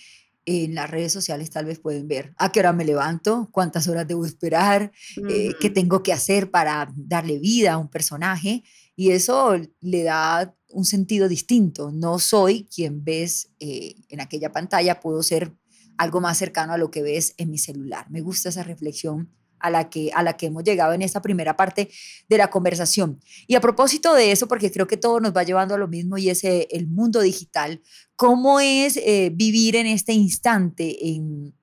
en 0.45 0.73
las 0.73 0.89
redes 0.89 1.13
sociales 1.13 1.51
tal 1.51 1.65
vez 1.65 1.79
pueden 1.79 2.07
ver 2.07 2.33
a 2.37 2.51
qué 2.51 2.61
hora 2.61 2.73
me 2.73 2.83
levanto, 2.83 3.49
cuántas 3.51 3.87
horas 3.87 4.07
debo 4.07 4.25
esperar, 4.25 4.91
eh, 5.29 5.53
qué 5.59 5.69
tengo 5.69 6.01
que 6.01 6.13
hacer 6.13 6.49
para 6.49 6.91
darle 6.95 7.37
vida 7.37 7.73
a 7.73 7.77
un 7.77 7.89
personaje 7.89 8.63
y 8.95 9.11
eso 9.11 9.55
le 9.79 10.03
da 10.03 10.55
un 10.69 10.85
sentido 10.85 11.27
distinto. 11.27 11.91
No 11.91 12.19
soy 12.19 12.67
quien 12.73 13.03
ves 13.03 13.49
eh, 13.59 13.95
en 14.09 14.21
aquella 14.21 14.51
pantalla, 14.51 14.99
puedo 14.99 15.23
ser 15.23 15.53
algo 15.97 16.21
más 16.21 16.37
cercano 16.37 16.73
a 16.73 16.77
lo 16.77 16.91
que 16.91 17.01
ves 17.01 17.33
en 17.37 17.51
mi 17.51 17.57
celular. 17.57 18.09
Me 18.09 18.21
gusta 18.21 18.49
esa 18.49 18.63
reflexión 18.63 19.29
a 19.59 19.69
la 19.69 19.89
que, 19.89 20.11
a 20.13 20.23
la 20.23 20.37
que 20.37 20.47
hemos 20.47 20.63
llegado 20.63 20.93
en 20.93 21.01
esta 21.01 21.21
primera 21.21 21.55
parte 21.55 21.89
de 22.27 22.37
la 22.37 22.49
conversación. 22.49 23.19
Y 23.47 23.55
a 23.55 23.61
propósito 23.61 24.13
de 24.13 24.31
eso, 24.31 24.47
porque 24.47 24.71
creo 24.71 24.87
que 24.87 24.97
todo 24.97 25.19
nos 25.19 25.35
va 25.35 25.43
llevando 25.43 25.75
a 25.75 25.77
lo 25.77 25.87
mismo 25.87 26.17
y 26.17 26.29
es 26.29 26.43
eh, 26.43 26.67
el 26.71 26.87
mundo 26.87 27.21
digital, 27.21 27.81
¿cómo 28.15 28.59
es 28.59 28.97
eh, 28.97 29.31
vivir 29.33 29.75
en 29.75 29.87
este 29.87 30.13
instante 30.13 31.09
en, 31.09 31.53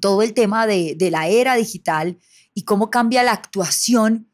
todo 0.00 0.22
el 0.22 0.32
tema 0.32 0.66
de, 0.66 0.96
la 1.10 1.28
era 1.28 1.54
digital 1.56 2.18
y 2.54 2.62
cómo 2.62 2.88
cambia 2.88 3.22
la 3.22 3.32
actuación, 3.32 4.30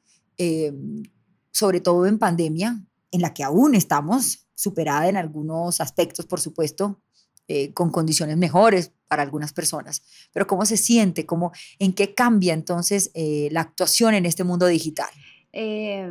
sobre 1.59 1.81
todo 1.81 2.07
en 2.07 2.21
pandemia, 2.21 2.81
en 3.11 3.21
la 3.21 3.35
que 3.35 3.43
aún 3.43 3.75
estamos, 3.75 4.47
superada 4.55 5.09
en 5.09 5.17
algunos 5.17 5.81
aspectos, 5.81 6.25
por 6.25 6.39
supuesto, 6.39 7.03
eh, 7.49 7.73
con 7.73 7.91
condiciones 7.91 8.37
mejores 8.37 8.93
para 9.09 9.23
algunas 9.23 9.53
personas. 9.53 10.03
Pero 10.33 10.47
¿cómo 10.47 10.65
se 10.65 10.77
siente? 10.77 11.27
¿Cómo, 11.27 11.51
¿En 11.81 11.95
qué 11.95 12.15
cambia 12.15 12.55
entonces 12.55 13.11
eh, 13.15 13.49
la 13.51 13.63
actuación 13.63 14.15
en 14.15 14.25
este 14.25 14.45
mundo 14.45 14.67
digital? 14.67 15.11
Eh, 15.53 16.09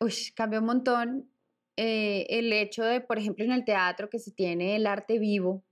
uy, 0.00 0.14
cambia 0.36 0.60
un 0.60 0.66
montón. 0.66 1.30
Eh, 1.76 2.26
el 2.28 2.52
hecho 2.52 2.84
de, 2.84 3.00
por 3.00 3.18
ejemplo, 3.18 3.44
en 3.44 3.50
el 3.50 3.64
teatro 3.64 4.08
que 4.08 4.20
se 4.20 4.30
tiene 4.30 4.76
el 4.76 4.86
arte 4.86 5.18
vivo, 5.18 5.64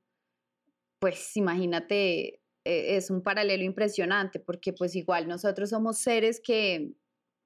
pues 0.98 1.36
imagínate, 1.36 2.40
es 2.64 3.08
un 3.08 3.22
paralelo 3.22 3.62
impresionante 3.62 4.40
porque 4.40 4.72
pues 4.72 4.96
igual 4.96 5.28
nosotros 5.28 5.70
somos 5.70 5.98
seres 5.98 6.40
que 6.44 6.92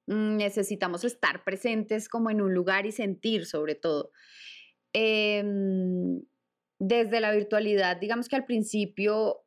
necesitamos 0.07 1.03
estar 1.03 1.43
presentes 1.43 2.09
como 2.09 2.29
en 2.29 2.41
un 2.41 2.53
lugar 2.53 2.85
y 2.85 2.91
sentir 2.91 3.45
sobre 3.45 3.75
todo. 3.75 4.11
Em, 4.93 6.21
desde 6.79 7.21
la 7.21 7.31
virtualidad, 7.31 7.97
digamos 7.97 8.27
que 8.27 8.35
al 8.35 8.45
principio, 8.45 9.45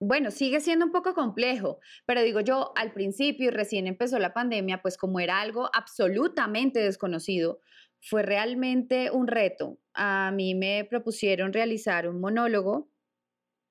bueno, 0.00 0.30
sigue 0.30 0.60
siendo 0.60 0.86
un 0.86 0.92
poco 0.92 1.14
complejo, 1.14 1.80
pero 2.06 2.22
digo 2.22 2.40
yo, 2.40 2.72
al 2.76 2.92
principio 2.92 3.48
y 3.48 3.50
recién 3.50 3.86
empezó 3.86 4.18
la 4.18 4.32
pandemia, 4.32 4.80
pues 4.82 4.96
como 4.96 5.20
era 5.20 5.40
algo 5.40 5.68
absolutamente 5.74 6.80
desconocido, 6.80 7.60
fue 8.00 8.22
realmente 8.22 9.10
un 9.10 9.26
reto. 9.28 9.78
A 9.94 10.32
mí 10.32 10.54
me 10.54 10.84
propusieron 10.88 11.52
realizar 11.52 12.08
un 12.08 12.20
monólogo 12.20 12.90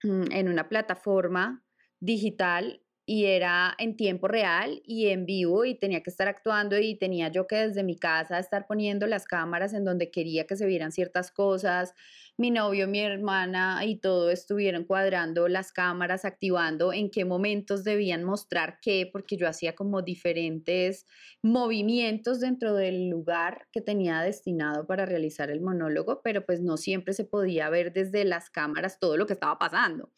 mm, 0.03 0.31
en 0.31 0.49
una 0.49 0.69
plataforma 0.69 1.65
digital 1.99 2.80
y 3.11 3.25
era 3.25 3.75
en 3.77 3.97
tiempo 3.97 4.29
real 4.29 4.81
y 4.85 5.07
en 5.07 5.25
vivo 5.25 5.65
y 5.65 5.75
tenía 5.75 6.01
que 6.01 6.09
estar 6.09 6.29
actuando 6.29 6.79
y 6.79 6.95
tenía 6.95 7.27
yo 7.27 7.45
que 7.45 7.57
desde 7.57 7.83
mi 7.83 7.97
casa 7.97 8.39
estar 8.39 8.67
poniendo 8.67 9.05
las 9.05 9.25
cámaras 9.25 9.73
en 9.73 9.83
donde 9.83 10.09
quería 10.09 10.47
que 10.47 10.55
se 10.55 10.65
vieran 10.65 10.93
ciertas 10.93 11.29
cosas. 11.29 11.93
Mi 12.37 12.51
novio, 12.51 12.87
mi 12.87 13.01
hermana 13.01 13.83
y 13.83 13.97
todo 13.97 14.31
estuvieron 14.31 14.85
cuadrando 14.85 15.49
las 15.49 15.73
cámaras, 15.73 16.23
activando 16.23 16.93
en 16.93 17.11
qué 17.11 17.25
momentos 17.25 17.83
debían 17.83 18.23
mostrar 18.23 18.79
qué, 18.81 19.09
porque 19.11 19.35
yo 19.35 19.45
hacía 19.45 19.75
como 19.75 20.01
diferentes 20.01 21.05
movimientos 21.43 22.39
dentro 22.39 22.75
del 22.75 23.09
lugar 23.09 23.67
que 23.73 23.81
tenía 23.81 24.21
destinado 24.21 24.87
para 24.87 25.05
realizar 25.05 25.51
el 25.51 25.59
monólogo, 25.59 26.21
pero 26.23 26.45
pues 26.45 26.61
no 26.61 26.77
siempre 26.77 27.13
se 27.13 27.25
podía 27.25 27.69
ver 27.69 27.91
desde 27.91 28.23
las 28.23 28.49
cámaras 28.49 28.99
todo 28.99 29.17
lo 29.17 29.25
que 29.25 29.33
estaba 29.33 29.59
pasando. 29.59 30.13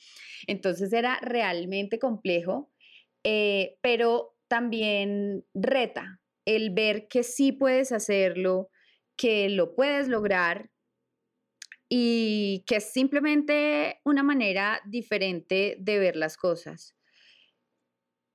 Entonces 0.46 0.94
era 0.94 1.18
realmente 1.22 1.98
complejo 1.98 2.70
eh, 3.24 3.78
pero 3.82 4.36
también 4.48 5.46
reta 5.54 6.20
el 6.46 6.72
ver 6.72 7.08
que 7.08 7.24
sí 7.24 7.52
puedes 7.52 7.92
hacerlo, 7.92 8.70
que 9.16 9.50
lo 9.50 9.76
puedes 9.76 10.08
lograr 10.08 10.70
y 11.90 12.64
que 12.66 12.78
es 12.78 12.92
simplemente 12.92 14.00
una 14.04 14.24
manera 14.24 14.82
diferente 14.86 15.78
de 15.80 16.00
ver 16.00 16.16
las 16.16 16.38
cosas. 16.38 16.96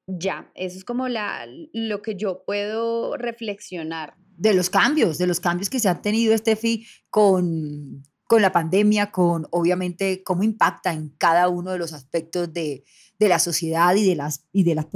Ya, 0.06 0.50
eso 0.54 0.78
es 0.78 0.84
como 0.84 1.08
la, 1.08 1.46
lo 1.72 2.00
que 2.00 2.16
yo 2.16 2.44
puedo 2.46 3.16
reflexionar. 3.16 4.14
De 4.36 4.54
los 4.54 4.70
cambios, 4.70 5.18
de 5.18 5.26
los 5.26 5.40
cambios 5.40 5.68
que 5.68 5.80
se 5.80 5.88
han 5.88 6.00
tenido, 6.00 6.36
Steffi, 6.38 6.86
con, 7.10 8.02
con 8.24 8.40
la 8.40 8.52
pandemia, 8.52 9.10
con 9.10 9.46
obviamente 9.50 10.22
cómo 10.22 10.44
impacta 10.44 10.92
en 10.92 11.10
cada 11.18 11.48
uno 11.48 11.72
de 11.72 11.78
los 11.78 11.92
aspectos 11.92 12.52
de, 12.52 12.84
de 13.18 13.28
la 13.28 13.38
sociedad 13.38 13.94
y 13.96 14.06
de 14.06 14.14
las, 14.14 14.44
y 14.52 14.62
de 14.62 14.74
las, 14.74 14.86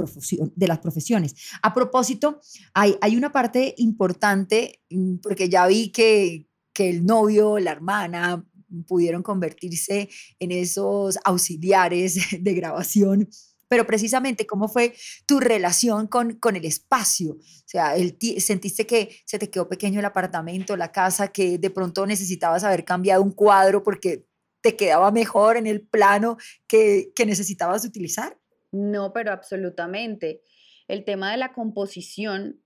de 0.55 0.67
las 0.67 0.79
profesiones. 0.79 1.35
A 1.61 1.73
propósito, 1.73 2.39
hay, 2.73 2.95
hay 3.01 3.17
una 3.17 3.31
parte 3.31 3.75
importante, 3.77 4.81
mm, 4.89 5.17
porque 5.17 5.49
ya 5.49 5.67
vi 5.67 5.91
que, 5.91 6.47
que 6.73 6.89
el 6.89 7.05
novio, 7.05 7.59
la 7.59 7.71
hermana, 7.71 8.45
pudieron 8.87 9.21
convertirse 9.21 10.09
en 10.39 10.51
esos 10.51 11.19
auxiliares 11.23 12.17
de 12.39 12.53
grabación 12.53 13.29
pero 13.73 13.87
precisamente 13.87 14.45
cómo 14.45 14.67
fue 14.67 14.93
tu 15.25 15.39
relación 15.39 16.05
con, 16.05 16.33
con 16.33 16.55
el 16.55 16.63
espacio. 16.63 17.31
O 17.31 17.65
sea, 17.65 17.95
el, 17.95 18.15
sentiste 18.37 18.85
que 18.85 19.17
se 19.25 19.39
te 19.39 19.49
quedó 19.49 19.67
pequeño 19.67 19.97
el 19.97 20.05
apartamento, 20.05 20.77
la 20.77 20.91
casa, 20.91 21.29
que 21.29 21.57
de 21.57 21.71
pronto 21.71 22.05
necesitabas 22.05 22.63
haber 22.63 22.85
cambiado 22.85 23.23
un 23.23 23.31
cuadro 23.31 23.81
porque 23.81 24.27
te 24.63 24.77
quedaba 24.77 25.11
mejor 25.11 25.57
en 25.57 25.67
el 25.67 25.81
plano 25.81 26.37
que, 26.67 27.11
que 27.15 27.25
necesitabas 27.25 27.85
utilizar? 27.85 28.39
No, 28.71 29.13
pero 29.13 29.31
absolutamente. 29.31 30.41
El 30.87 31.03
tema 31.03 31.31
de 31.31 31.37
la 31.37 31.53
composición 31.53 32.63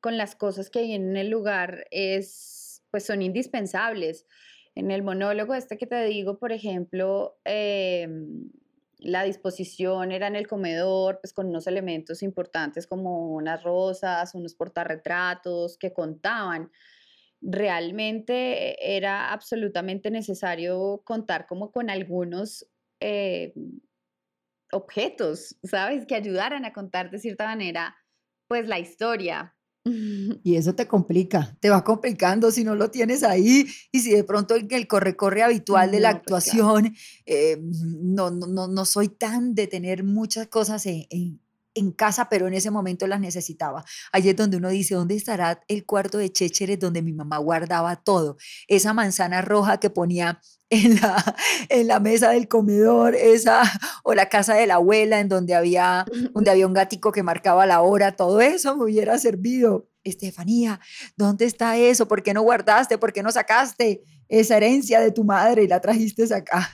con 0.00 0.16
las 0.16 0.36
cosas 0.36 0.70
que 0.70 0.80
hay 0.80 0.92
en 0.92 1.16
el 1.16 1.30
lugar 1.30 1.86
es, 1.90 2.84
pues 2.90 3.04
son 3.06 3.22
indispensables. 3.22 4.26
En 4.74 4.90
el 4.90 5.02
monólogo 5.02 5.54
este 5.54 5.78
que 5.78 5.86
te 5.86 6.04
digo, 6.04 6.38
por 6.38 6.52
ejemplo, 6.52 7.40
em, 7.44 8.50
la 8.98 9.24
disposición 9.24 10.12
era 10.12 10.26
en 10.26 10.36
el 10.36 10.46
comedor, 10.46 11.18
pues 11.20 11.32
con 11.32 11.46
unos 11.46 11.66
elementos 11.66 12.22
importantes 12.22 12.86
como 12.86 13.30
unas 13.30 13.62
rosas, 13.62 14.34
unos 14.34 14.54
portarretratos 14.54 15.78
que 15.78 15.94
contaban 15.94 16.70
realmente 17.40 18.96
era 18.96 19.32
absolutamente 19.32 20.10
necesario 20.10 21.02
contar 21.04 21.46
como 21.46 21.70
con 21.70 21.90
algunos 21.90 22.66
eh, 23.00 23.54
objetos, 24.72 25.56
¿sabes? 25.62 26.06
Que 26.06 26.14
ayudaran 26.14 26.64
a 26.64 26.72
contar 26.72 27.10
de 27.10 27.18
cierta 27.18 27.44
manera, 27.44 27.96
pues 28.48 28.66
la 28.68 28.78
historia. 28.78 29.54
Y 30.44 30.56
eso 30.56 30.74
te 30.74 30.86
complica, 30.86 31.56
te 31.60 31.70
va 31.70 31.84
complicando 31.84 32.50
si 32.50 32.64
no 32.64 32.74
lo 32.74 32.90
tienes 32.90 33.22
ahí 33.22 33.66
y 33.90 34.00
si 34.00 34.12
de 34.12 34.24
pronto 34.24 34.54
el, 34.54 34.66
el 34.70 34.86
corre-corre 34.86 35.42
habitual 35.42 35.90
de 35.90 36.00
la 36.00 36.10
pues, 36.10 36.20
actuación, 36.20 36.94
eh, 37.24 37.58
no, 37.62 38.30
no, 38.30 38.68
no, 38.68 38.84
soy 38.84 39.08
tan 39.08 39.54
de 39.54 39.66
tener 39.66 40.04
muchas 40.04 40.48
cosas 40.48 40.84
en, 40.86 41.06
en 41.10 41.40
casa, 41.92 42.28
pero 42.28 42.46
en 42.46 42.54
ese 42.54 42.70
momento 42.70 43.06
las 43.06 43.20
necesitaba. 43.20 43.84
Allí 44.12 44.30
es 44.30 44.36
donde 44.36 44.56
uno 44.56 44.68
dice, 44.68 44.94
¿dónde 44.94 45.14
estará 45.16 45.60
el 45.68 45.86
cuarto 45.86 46.18
de 46.18 46.30
Chécheres 46.30 46.78
donde 46.78 47.02
mi 47.02 47.12
mamá 47.12 47.38
guardaba 47.38 47.96
todo? 47.96 48.36
Esa 48.66 48.92
manzana 48.92 49.42
roja 49.42 49.78
que 49.78 49.90
ponía 49.90 50.40
en 50.70 50.96
la, 51.00 51.36
en 51.70 51.86
la 51.86 51.98
mesa 51.98 52.30
del 52.30 52.46
comedor, 52.48 53.14
esa, 53.14 53.62
o 54.04 54.14
la 54.14 54.28
casa 54.28 54.54
de 54.54 54.66
la 54.66 54.74
abuela 54.74 55.20
en 55.20 55.28
donde 55.28 55.54
había, 55.54 56.04
donde 56.34 56.50
había 56.50 56.66
un 56.66 56.74
gatico 56.74 57.12
que 57.12 57.22
marcaba 57.22 57.66
la 57.66 57.80
hora, 57.80 58.16
todo 58.16 58.40
eso 58.40 58.76
me 58.76 58.84
hubiera 58.84 59.18
servido. 59.18 59.88
Estefanía, 60.04 60.80
¿dónde 61.16 61.44
está 61.44 61.76
eso? 61.76 62.08
¿Por 62.08 62.22
qué 62.22 62.32
no 62.32 62.40
guardaste? 62.42 62.96
¿Por 62.96 63.12
qué 63.12 63.22
no 63.22 63.30
sacaste 63.30 64.02
esa 64.28 64.56
herencia 64.56 65.00
de 65.00 65.10
tu 65.10 65.24
madre 65.24 65.64
y 65.64 65.68
la 65.68 65.80
trajiste 65.80 66.32
acá? 66.34 66.70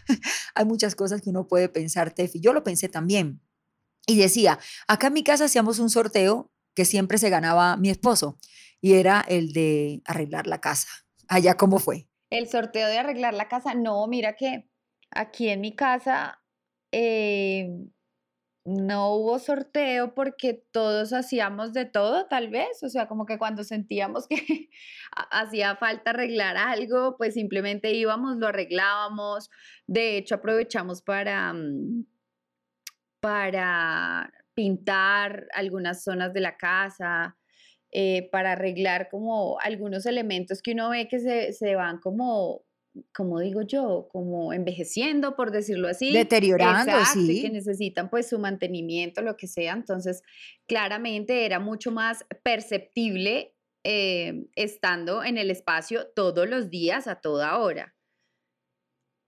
Hay 0.54 0.64
muchas 0.64 0.94
cosas 0.94 1.20
que 1.20 1.30
uno 1.30 1.48
puede 1.48 1.68
pensar, 1.68 2.12
Tefi. 2.12 2.40
Yo 2.40 2.52
lo 2.52 2.62
pensé 2.62 2.88
también. 2.88 3.40
Y 4.06 4.18
decía, 4.18 4.58
acá 4.86 5.08
en 5.08 5.14
mi 5.14 5.24
casa 5.24 5.46
hacíamos 5.46 5.78
un 5.78 5.90
sorteo 5.90 6.50
que 6.74 6.84
siempre 6.84 7.18
se 7.18 7.30
ganaba 7.30 7.76
mi 7.76 7.90
esposo 7.90 8.38
y 8.80 8.94
era 8.94 9.24
el 9.26 9.52
de 9.52 10.02
arreglar 10.04 10.46
la 10.46 10.60
casa. 10.60 10.88
Allá, 11.28 11.56
¿cómo 11.56 11.78
fue? 11.78 12.06
El 12.30 12.48
sorteo 12.48 12.88
de 12.88 12.98
arreglar 12.98 13.34
la 13.34 13.48
casa, 13.48 13.74
no, 13.74 14.06
mira 14.06 14.34
que 14.34 14.68
aquí 15.10 15.48
en 15.48 15.60
mi 15.60 15.74
casa 15.74 16.42
eh, 16.92 17.68
no 18.64 19.14
hubo 19.14 19.38
sorteo 19.38 20.14
porque 20.14 20.64
todos 20.72 21.12
hacíamos 21.12 21.72
de 21.74 21.84
todo, 21.84 22.26
tal 22.26 22.48
vez, 22.48 22.82
o 22.82 22.88
sea, 22.88 23.08
como 23.08 23.26
que 23.26 23.38
cuando 23.38 23.62
sentíamos 23.62 24.26
que 24.26 24.36
hacía 25.30 25.76
falta 25.76 26.10
arreglar 26.10 26.56
algo, 26.56 27.16
pues 27.16 27.34
simplemente 27.34 27.92
íbamos, 27.92 28.36
lo 28.38 28.48
arreglábamos. 28.48 29.50
De 29.86 30.16
hecho, 30.16 30.36
aprovechamos 30.36 31.02
para, 31.02 31.52
mm, 31.52 32.06
para 33.24 34.30
pintar 34.52 35.48
algunas 35.54 36.04
zonas 36.04 36.34
de 36.34 36.40
la 36.40 36.58
casa, 36.58 37.38
eh, 37.90 38.28
para 38.30 38.52
arreglar 38.52 39.08
como 39.08 39.58
algunos 39.60 40.04
elementos 40.04 40.60
que 40.60 40.72
uno 40.72 40.90
ve 40.90 41.08
que 41.08 41.20
se, 41.20 41.54
se 41.54 41.74
van 41.74 42.00
como 42.00 42.66
como 43.12 43.40
digo 43.40 43.62
yo, 43.62 44.08
como 44.12 44.52
envejeciendo, 44.52 45.34
por 45.34 45.50
decirlo 45.50 45.88
así. 45.88 46.12
Deteriorando, 46.12 46.92
sí. 47.12 47.42
que 47.42 47.50
necesitan 47.50 48.10
pues 48.10 48.28
su 48.28 48.38
mantenimiento, 48.38 49.22
lo 49.22 49.36
que 49.36 49.48
sea. 49.48 49.72
Entonces, 49.72 50.22
claramente 50.68 51.44
era 51.44 51.58
mucho 51.58 51.90
más 51.90 52.24
perceptible 52.44 53.56
eh, 53.84 54.46
estando 54.54 55.24
en 55.24 55.38
el 55.38 55.50
espacio 55.50 56.08
todos 56.14 56.48
los 56.48 56.70
días, 56.70 57.08
a 57.08 57.16
toda 57.16 57.58
hora. 57.58 57.96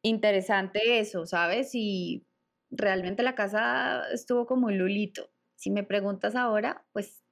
Interesante 0.04 1.00
eso, 1.00 1.26
¿sabes? 1.26 1.70
Y 1.72 2.25
realmente 2.70 3.22
la 3.22 3.34
casa 3.34 4.04
estuvo 4.12 4.46
como 4.46 4.66
un 4.66 4.78
lulito. 4.78 5.30
Si 5.54 5.70
me 5.70 5.84
preguntas 5.84 6.34
ahora, 6.34 6.84
pues, 6.92 7.22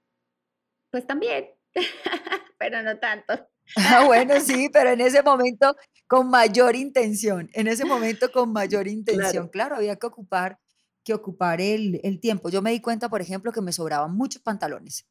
pues 0.91 1.07
también, 1.07 1.50
pero 2.59 2.83
no 2.83 2.99
tanto. 2.99 3.35
Ah, 3.76 4.05
bueno, 4.07 4.41
sí, 4.41 4.69
pero 4.73 4.91
en 4.91 5.00
ese 5.00 5.23
momento 5.23 5.76
con 6.07 6.29
mayor 6.29 6.76
intención, 6.76 7.50
en 7.55 7.67
ese 7.67 7.85
momento 7.85 8.31
con 8.31 8.53
mayor 8.53 8.88
intención. 8.88 9.49
Claro, 9.49 9.76
había 9.76 9.97
que 9.97 10.07
ocupar, 10.07 10.59
que 11.03 11.14
ocupar 11.14 11.61
el, 11.61 12.00
el, 12.03 12.21
tiempo. 12.21 12.50
Yo 12.50 12.62
me 12.62 12.71
di 12.71 12.81
cuenta, 12.81 13.09
por 13.09 13.21
ejemplo, 13.21 13.53
que 13.53 13.61
me 13.61 13.73
sobraban 13.73 14.14
muchos 14.14 14.43
pantalones. 14.43 15.07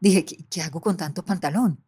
Dije, 0.00 0.24
¿qué, 0.24 0.36
qué 0.50 0.62
hago 0.62 0.80
con 0.80 0.96
tanto 0.96 1.24
pantalón? 1.24 1.85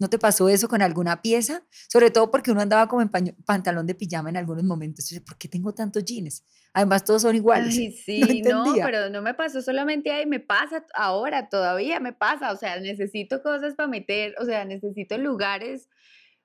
¿No 0.00 0.08
te 0.08 0.18
pasó 0.18 0.48
eso 0.48 0.66
con 0.66 0.80
alguna 0.80 1.20
pieza? 1.20 1.62
Sobre 1.88 2.10
todo 2.10 2.30
porque 2.30 2.50
uno 2.50 2.62
andaba 2.62 2.88
como 2.88 3.02
en 3.02 3.10
pantalón 3.44 3.86
de 3.86 3.94
pijama 3.94 4.30
en 4.30 4.38
algunos 4.38 4.64
momentos. 4.64 5.12
¿Por 5.26 5.36
qué 5.36 5.46
tengo 5.46 5.74
tantos 5.74 6.06
jeans? 6.06 6.42
Además, 6.72 7.04
todos 7.04 7.20
son 7.20 7.36
iguales. 7.36 7.74
sí, 8.06 8.42
no, 8.42 8.64
pero 8.82 9.10
no 9.10 9.20
me 9.20 9.34
pasó 9.34 9.60
solamente 9.60 10.10
ahí, 10.10 10.24
me 10.24 10.40
pasa 10.40 10.86
ahora, 10.94 11.50
todavía 11.50 12.00
me 12.00 12.14
pasa. 12.14 12.50
O 12.50 12.56
sea, 12.56 12.80
necesito 12.80 13.42
cosas 13.42 13.74
para 13.74 13.88
meter, 13.88 14.34
o 14.40 14.46
sea, 14.46 14.64
necesito 14.64 15.18
lugares 15.18 15.90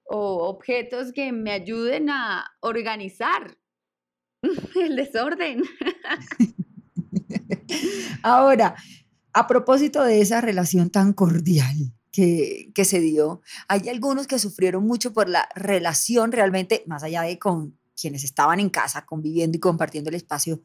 o 0.04 0.50
objetos 0.50 1.14
que 1.14 1.32
me 1.32 1.52
ayuden 1.52 2.10
a 2.10 2.46
organizar 2.60 3.58
el 4.76 4.98
desorden. 4.98 5.64
Ahora, 8.22 8.76
a 9.32 9.48
propósito 9.48 10.04
de 10.04 10.20
esa 10.20 10.42
relación 10.42 10.90
tan 10.90 11.14
cordial, 11.14 11.95
que, 12.16 12.86
se 12.86 13.00
dio. 13.00 13.42
Hay 13.68 13.90
algunos 13.90 14.28
que 14.28 14.40
sufrieron 14.40 14.86
mucho 14.86 15.12
por 15.14 15.28
la 15.28 15.50
relación 15.56 16.32
realmente, 16.32 16.84
más 16.88 17.04
allá 17.04 17.24
de 17.24 17.38
con 17.38 17.78
quienes 18.00 18.24
estaban 18.24 18.60
en 18.60 18.70
casa 18.70 19.06
conviviendo 19.06 19.58
y 19.58 19.60
compartiendo 19.60 20.10
el 20.10 20.16
espacio 20.16 20.62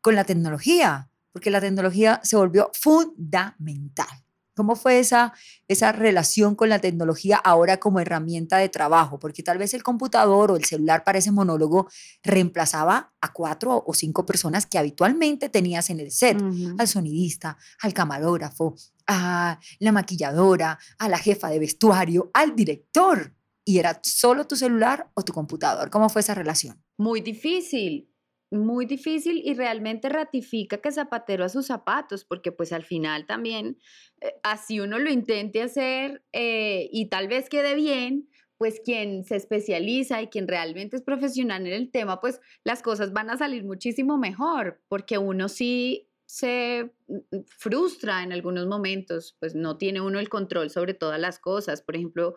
con 0.00 0.14
la 0.14 0.24
tecnología, 0.24 1.10
porque 1.32 1.50
la 1.50 1.60
tecnología 1.60 2.20
se 2.24 2.36
volvió 2.36 2.70
fundamental. 2.74 4.08
¿Cómo 4.56 4.76
fue 4.76 4.98
esa, 4.98 5.32
esa 5.68 5.92
relación 5.92 6.54
con 6.54 6.68
la 6.68 6.80
tecnología 6.80 7.36
ahora 7.36 7.78
como 7.78 8.00
herramienta 8.00 8.58
de 8.58 8.68
trabajo? 8.68 9.18
Porque 9.18 9.42
tal 9.42 9.58
vez 9.58 9.72
el 9.74 9.82
computador 9.82 10.50
o 10.50 10.56
el 10.56 10.64
celular 10.64 11.04
para 11.04 11.18
ese 11.18 11.30
monólogo 11.30 11.88
reemplazaba 12.22 13.14
a 13.20 13.32
cuatro 13.32 13.82
o 13.86 13.94
cinco 13.94 14.26
personas 14.26 14.66
que 14.66 14.78
habitualmente 14.78 15.48
tenías 15.48 15.88
en 15.88 16.00
el 16.00 16.10
set, 16.10 16.42
al 16.78 16.88
sonidista, 16.88 17.56
al 17.80 17.94
camarógrafo, 17.94 18.74
a 19.10 19.58
la 19.80 19.92
maquilladora, 19.92 20.78
a 20.98 21.08
la 21.08 21.18
jefa 21.18 21.50
de 21.50 21.58
vestuario, 21.58 22.30
al 22.32 22.54
director. 22.54 23.34
Y 23.64 23.78
era 23.78 24.00
solo 24.02 24.46
tu 24.46 24.56
celular 24.56 25.10
o 25.14 25.22
tu 25.22 25.32
computador. 25.32 25.90
¿Cómo 25.90 26.08
fue 26.08 26.20
esa 26.20 26.34
relación? 26.34 26.82
Muy 26.96 27.20
difícil, 27.20 28.08
muy 28.50 28.86
difícil 28.86 29.42
y 29.44 29.54
realmente 29.54 30.08
ratifica 30.08 30.78
que 30.78 30.92
zapatero 30.92 31.44
a 31.44 31.48
sus 31.48 31.66
zapatos, 31.66 32.24
porque 32.24 32.52
pues 32.52 32.72
al 32.72 32.84
final 32.84 33.26
también, 33.26 33.78
eh, 34.20 34.34
así 34.42 34.80
uno 34.80 34.98
lo 34.98 35.10
intente 35.10 35.62
hacer 35.62 36.24
eh, 36.32 36.88
y 36.92 37.08
tal 37.08 37.28
vez 37.28 37.48
quede 37.48 37.74
bien, 37.74 38.28
pues 38.58 38.80
quien 38.84 39.24
se 39.24 39.36
especializa 39.36 40.20
y 40.22 40.28
quien 40.28 40.46
realmente 40.46 40.96
es 40.96 41.02
profesional 41.02 41.66
en 41.66 41.72
el 41.72 41.90
tema, 41.90 42.20
pues 42.20 42.40
las 42.62 42.82
cosas 42.82 43.12
van 43.12 43.30
a 43.30 43.38
salir 43.38 43.64
muchísimo 43.64 44.18
mejor, 44.18 44.82
porque 44.88 45.18
uno 45.18 45.48
sí 45.48 46.09
se 46.30 46.92
mm, 47.08 47.40
frustra 47.48 48.22
en 48.22 48.32
algunos 48.32 48.66
momentos, 48.66 49.36
pues 49.40 49.54
no 49.54 49.76
tiene 49.78 50.00
uno 50.00 50.20
el 50.20 50.28
control 50.28 50.70
sobre 50.70 50.94
todas 50.94 51.20
las 51.20 51.38
cosas. 51.38 51.82
Por 51.82 51.96
ejemplo, 51.96 52.34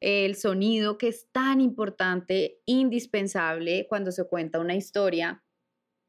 el 0.00 0.36
sonido 0.36 0.98
que 0.98 1.08
es 1.08 1.28
tan 1.32 1.60
importante, 1.60 2.60
indispensable 2.66 3.86
cuando 3.88 4.12
se 4.12 4.26
cuenta 4.26 4.58
una 4.58 4.74
historia 4.74 5.42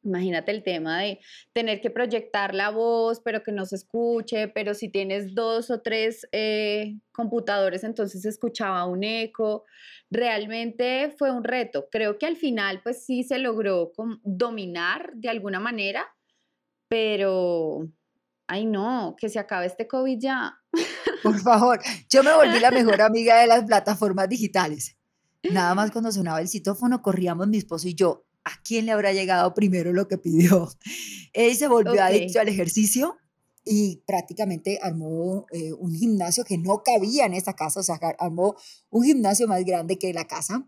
Imagínate 0.03 0.51
el 0.51 0.63
tema 0.63 1.01
de 1.01 1.19
tener 1.51 1.81
que 1.81 1.89
proyectar 1.89 2.55
la 2.55 2.69
voz, 2.69 3.19
pero 3.19 3.43
que 3.43 3.51
no 3.51 3.65
se 3.65 3.75
escuche, 3.75 4.47
pero 4.47 4.73
si 4.73 4.89
tienes 4.89 5.35
dos 5.35 5.69
o 5.69 5.81
tres 5.81 6.27
eh, 6.31 6.97
computadores, 7.11 7.83
entonces 7.83 8.23
escuchaba 8.23 8.85
un 8.85 9.03
eco. 9.03 9.65
Realmente 10.09 11.13
fue 11.17 11.31
un 11.31 11.43
reto. 11.43 11.89
Creo 11.91 12.17
que 12.17 12.25
al 12.25 12.37
final, 12.37 12.79
pues 12.83 13.05
sí 13.05 13.23
se 13.23 13.37
logró 13.37 13.91
dominar 14.23 15.11
de 15.15 15.29
alguna 15.29 15.59
manera, 15.59 16.07
pero, 16.87 17.87
ay 18.47 18.65
no, 18.65 19.15
que 19.17 19.29
se 19.29 19.39
acabe 19.39 19.65
este 19.65 19.87
COVID 19.87 20.19
ya. 20.19 20.59
Por 21.23 21.39
favor, 21.41 21.79
yo 22.09 22.23
me 22.23 22.33
volví 22.33 22.59
la 22.59 22.71
mejor 22.71 23.01
amiga 23.01 23.39
de 23.39 23.47
las 23.47 23.65
plataformas 23.65 24.29
digitales. 24.29 24.97
Nada 25.51 25.75
más 25.75 25.91
cuando 25.91 26.11
sonaba 26.11 26.41
el 26.41 26.49
citófono, 26.49 27.01
corríamos 27.01 27.47
mi 27.47 27.57
esposo 27.57 27.87
y 27.87 27.95
yo, 27.95 28.25
¿a 28.43 28.51
quién 28.63 28.85
le 28.85 28.91
habrá 28.91 29.13
llegado 29.13 29.53
primero 29.53 29.93
lo 29.93 30.07
que 30.07 30.17
pidió? 30.17 30.69
Él 31.33 31.55
se 31.55 31.67
volvió 31.67 32.03
adicto 32.03 32.39
al 32.39 32.47
ejercicio 32.47 33.17
y 33.63 34.03
prácticamente 34.05 34.79
armó 34.81 35.45
eh, 35.51 35.73
un 35.73 35.93
gimnasio 35.93 36.43
que 36.43 36.57
no 36.57 36.83
cabía 36.83 37.25
en 37.25 37.33
esta 37.33 37.53
casa, 37.53 37.81
o 37.81 37.83
sea, 37.83 37.99
armó 38.19 38.55
un 38.89 39.03
gimnasio 39.03 39.47
más 39.47 39.63
grande 39.65 39.99
que 39.99 40.13
la 40.13 40.25
casa. 40.25 40.67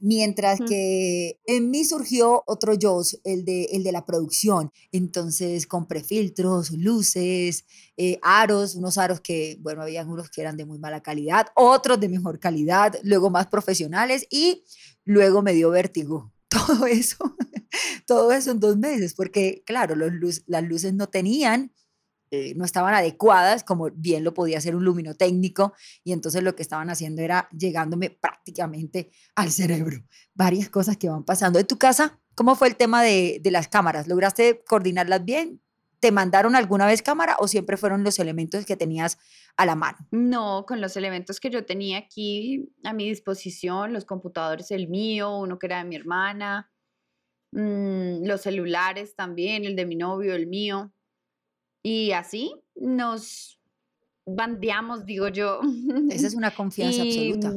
Mientras 0.00 0.60
que 0.60 1.40
en 1.46 1.70
mí 1.70 1.84
surgió 1.84 2.42
otro 2.46 2.74
yo, 2.74 3.00
el 3.24 3.44
de, 3.44 3.64
el 3.72 3.82
de 3.82 3.92
la 3.92 4.06
producción. 4.06 4.72
Entonces 4.92 5.66
compré 5.66 6.02
filtros, 6.02 6.70
luces, 6.70 7.64
eh, 7.96 8.18
aros, 8.22 8.74
unos 8.74 8.98
aros 8.98 9.20
que, 9.20 9.58
bueno, 9.60 9.82
habían 9.82 10.08
unos 10.08 10.30
que 10.30 10.40
eran 10.40 10.56
de 10.56 10.64
muy 10.64 10.78
mala 10.78 11.02
calidad, 11.02 11.48
otros 11.54 11.98
de 12.00 12.08
mejor 12.08 12.38
calidad, 12.38 12.98
luego 13.02 13.30
más 13.30 13.48
profesionales 13.48 14.26
y 14.30 14.64
luego 15.04 15.42
me 15.42 15.52
dio 15.52 15.70
vértigo 15.70 16.32
todo 16.48 16.86
eso, 16.86 17.36
todo 18.06 18.32
eso 18.32 18.50
en 18.52 18.60
dos 18.60 18.76
meses, 18.76 19.14
porque 19.14 19.62
claro, 19.66 19.96
los 19.96 20.42
las 20.46 20.64
luces 20.64 20.94
no 20.94 21.08
tenían, 21.08 21.72
eh, 22.30 22.54
no 22.56 22.64
estaban 22.64 22.94
adecuadas, 22.94 23.64
como 23.64 23.90
bien 23.90 24.24
lo 24.24 24.34
podía 24.34 24.58
hacer 24.58 24.76
un 24.76 24.84
luminotécnico, 24.84 25.74
y 26.04 26.12
entonces 26.12 26.42
lo 26.42 26.54
que 26.54 26.62
estaban 26.62 26.90
haciendo 26.90 27.22
era 27.22 27.48
llegándome 27.50 28.10
prácticamente 28.10 29.10
al 29.34 29.50
cerebro. 29.50 29.98
Varias 30.34 30.68
cosas 30.68 30.96
que 30.96 31.08
van 31.08 31.24
pasando. 31.24 31.58
¿En 31.58 31.66
tu 31.66 31.78
casa, 31.78 32.18
cómo 32.34 32.54
fue 32.54 32.68
el 32.68 32.76
tema 32.76 33.02
de, 33.02 33.40
de 33.42 33.50
las 33.50 33.68
cámaras? 33.68 34.08
¿Lograste 34.08 34.62
coordinarlas 34.66 35.24
bien? 35.24 35.60
¿Te 36.00 36.12
mandaron 36.12 36.54
alguna 36.54 36.86
vez 36.86 37.02
cámara 37.02 37.36
o 37.40 37.48
siempre 37.48 37.76
fueron 37.76 38.04
los 38.04 38.18
elementos 38.20 38.64
que 38.64 38.76
tenías 38.76 39.18
a 39.56 39.66
la 39.66 39.74
mano? 39.74 39.98
No, 40.12 40.64
con 40.66 40.80
los 40.80 40.96
elementos 40.96 41.40
que 41.40 41.50
yo 41.50 41.66
tenía 41.66 41.98
aquí 41.98 42.72
a 42.84 42.92
mi 42.92 43.08
disposición, 43.08 43.92
los 43.92 44.04
computadores, 44.04 44.70
el 44.70 44.88
mío, 44.88 45.36
uno 45.36 45.58
que 45.58 45.66
era 45.66 45.78
de 45.78 45.88
mi 45.88 45.96
hermana, 45.96 46.70
mm, 47.52 48.24
los 48.24 48.42
celulares 48.42 49.16
también, 49.16 49.64
el 49.64 49.74
de 49.74 49.86
mi 49.86 49.96
novio, 49.96 50.34
el 50.34 50.46
mío. 50.46 50.92
Y 51.82 52.12
así 52.12 52.54
nos 52.74 53.60
bandeamos, 54.26 55.04
digo 55.04 55.28
yo. 55.28 55.60
Esa 56.10 56.26
es 56.26 56.34
una 56.34 56.50
confianza 56.54 57.02
Y 57.04 57.32
absoluta. 57.32 57.54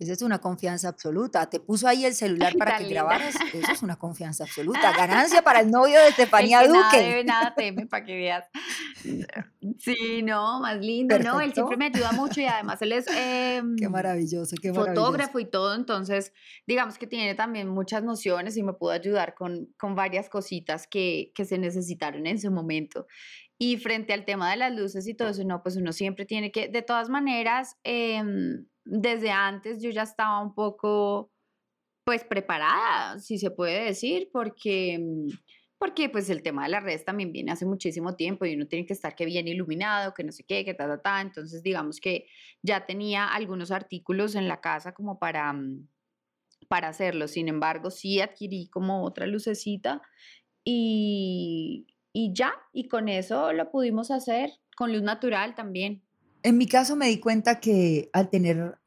Esa 0.00 0.14
es 0.14 0.22
una 0.22 0.40
confianza 0.40 0.88
absoluta. 0.88 1.48
Te 1.48 1.60
puso 1.60 1.86
ahí 1.86 2.04
el 2.04 2.14
celular 2.14 2.54
para 2.56 2.78
que 2.78 2.84
linda. 2.84 3.02
grabaras. 3.02 3.34
Eso 3.52 3.70
es 3.72 3.82
una 3.82 3.96
confianza 3.96 4.44
absoluta. 4.48 4.92
Ganancia 4.96 5.42
para 5.42 5.60
el 5.60 5.70
novio 5.70 5.98
de 6.00 6.06
El 6.06 6.10
Estefanía 6.10 6.62
que 6.62 6.68
nada 6.68 6.84
Duque. 6.90 7.02
debe, 7.04 7.24
nada 7.24 7.54
teme, 7.56 7.86
para 7.86 8.04
que 8.04 8.16
veas. 8.16 8.44
Sí, 9.78 10.22
no, 10.22 10.60
más 10.60 10.78
lindo, 10.80 11.18
¿no? 11.18 11.40
Él 11.40 11.52
siempre 11.52 11.76
me 11.76 11.86
ayuda 11.86 12.12
mucho 12.12 12.40
y 12.40 12.46
además 12.46 12.80
él 12.82 12.92
es 12.92 13.06
Qué 13.06 13.56
em, 13.58 13.76
maravilloso, 13.90 14.56
qué 14.60 14.72
maravilloso. 14.72 15.02
fotógrafo 15.02 15.38
y 15.38 15.44
todo, 15.44 15.74
entonces 15.74 16.32
digamos 16.66 16.98
que 16.98 17.06
tiene 17.06 17.34
también 17.34 17.68
muchas 17.68 18.02
nociones 18.02 18.56
y 18.56 18.62
me 18.62 18.72
pudo 18.72 18.90
ayudar 18.92 19.34
con, 19.34 19.66
con 19.78 19.94
varias 19.94 20.28
cositas 20.28 20.86
que, 20.86 21.32
que 21.34 21.44
se 21.44 21.58
necesitaron 21.58 22.26
en 22.26 22.38
su 22.40 22.50
momento. 22.50 23.06
Y 23.58 23.76
frente 23.76 24.14
al 24.14 24.24
tema 24.24 24.50
de 24.50 24.56
las 24.56 24.72
luces 24.74 25.06
y 25.06 25.12
todo 25.14 25.28
eso, 25.28 25.44
no, 25.44 25.62
pues 25.62 25.76
uno 25.76 25.92
siempre 25.92 26.24
tiene 26.24 26.50
que, 26.50 26.68
de 26.68 26.80
todas 26.80 27.10
maneras, 27.10 27.76
em, 27.84 28.66
desde 28.90 29.30
antes 29.30 29.80
yo 29.80 29.90
ya 29.90 30.02
estaba 30.02 30.40
un 30.42 30.52
poco, 30.52 31.30
pues 32.04 32.24
preparada, 32.24 33.18
si 33.20 33.38
se 33.38 33.50
puede 33.50 33.84
decir, 33.84 34.28
porque, 34.32 34.98
mm, 34.98 35.28
porque 35.78 36.08
pues 36.08 36.28
el 36.28 36.42
tema 36.42 36.64
de 36.64 36.70
las 36.70 36.82
redes 36.82 37.04
también 37.04 37.32
viene 37.32 37.52
hace 37.52 37.64
muchísimo 37.66 38.16
tiempo 38.16 38.44
y 38.44 38.54
uno 38.54 38.66
tiene 38.66 38.84
que 38.84 38.92
estar 38.92 39.14
que 39.14 39.26
bien 39.26 39.46
iluminado, 39.46 40.12
que 40.12 40.24
no 40.24 40.32
sé 40.32 40.44
qué, 40.44 40.64
que 40.64 40.74
ta, 40.74 40.88
ta, 40.88 41.00
ta. 41.00 41.20
Entonces, 41.20 41.62
digamos 41.62 42.00
que 42.00 42.26
ya 42.62 42.84
tenía 42.84 43.28
algunos 43.28 43.70
artículos 43.70 44.34
en 44.34 44.48
la 44.48 44.60
casa 44.60 44.92
como 44.92 45.18
para, 45.20 45.52
mm, 45.52 45.86
para 46.68 46.88
hacerlo. 46.88 47.28
Sin 47.28 47.48
embargo, 47.48 47.90
sí 47.90 48.20
adquirí 48.20 48.68
como 48.68 49.04
otra 49.04 49.26
lucecita 49.26 50.02
y, 50.64 51.86
y 52.12 52.32
ya, 52.34 52.54
y 52.72 52.88
con 52.88 53.08
eso 53.08 53.52
lo 53.52 53.70
pudimos 53.70 54.10
hacer, 54.10 54.50
con 54.76 54.92
luz 54.92 55.02
natural 55.02 55.54
también. 55.54 56.02
En 56.42 56.58
mi 56.58 56.66
caso 56.66 56.96
me 56.96 57.06
di 57.06 57.20
cuenta 57.20 57.60
que 57.60 58.10
al 58.12 58.30
tener 58.30 58.79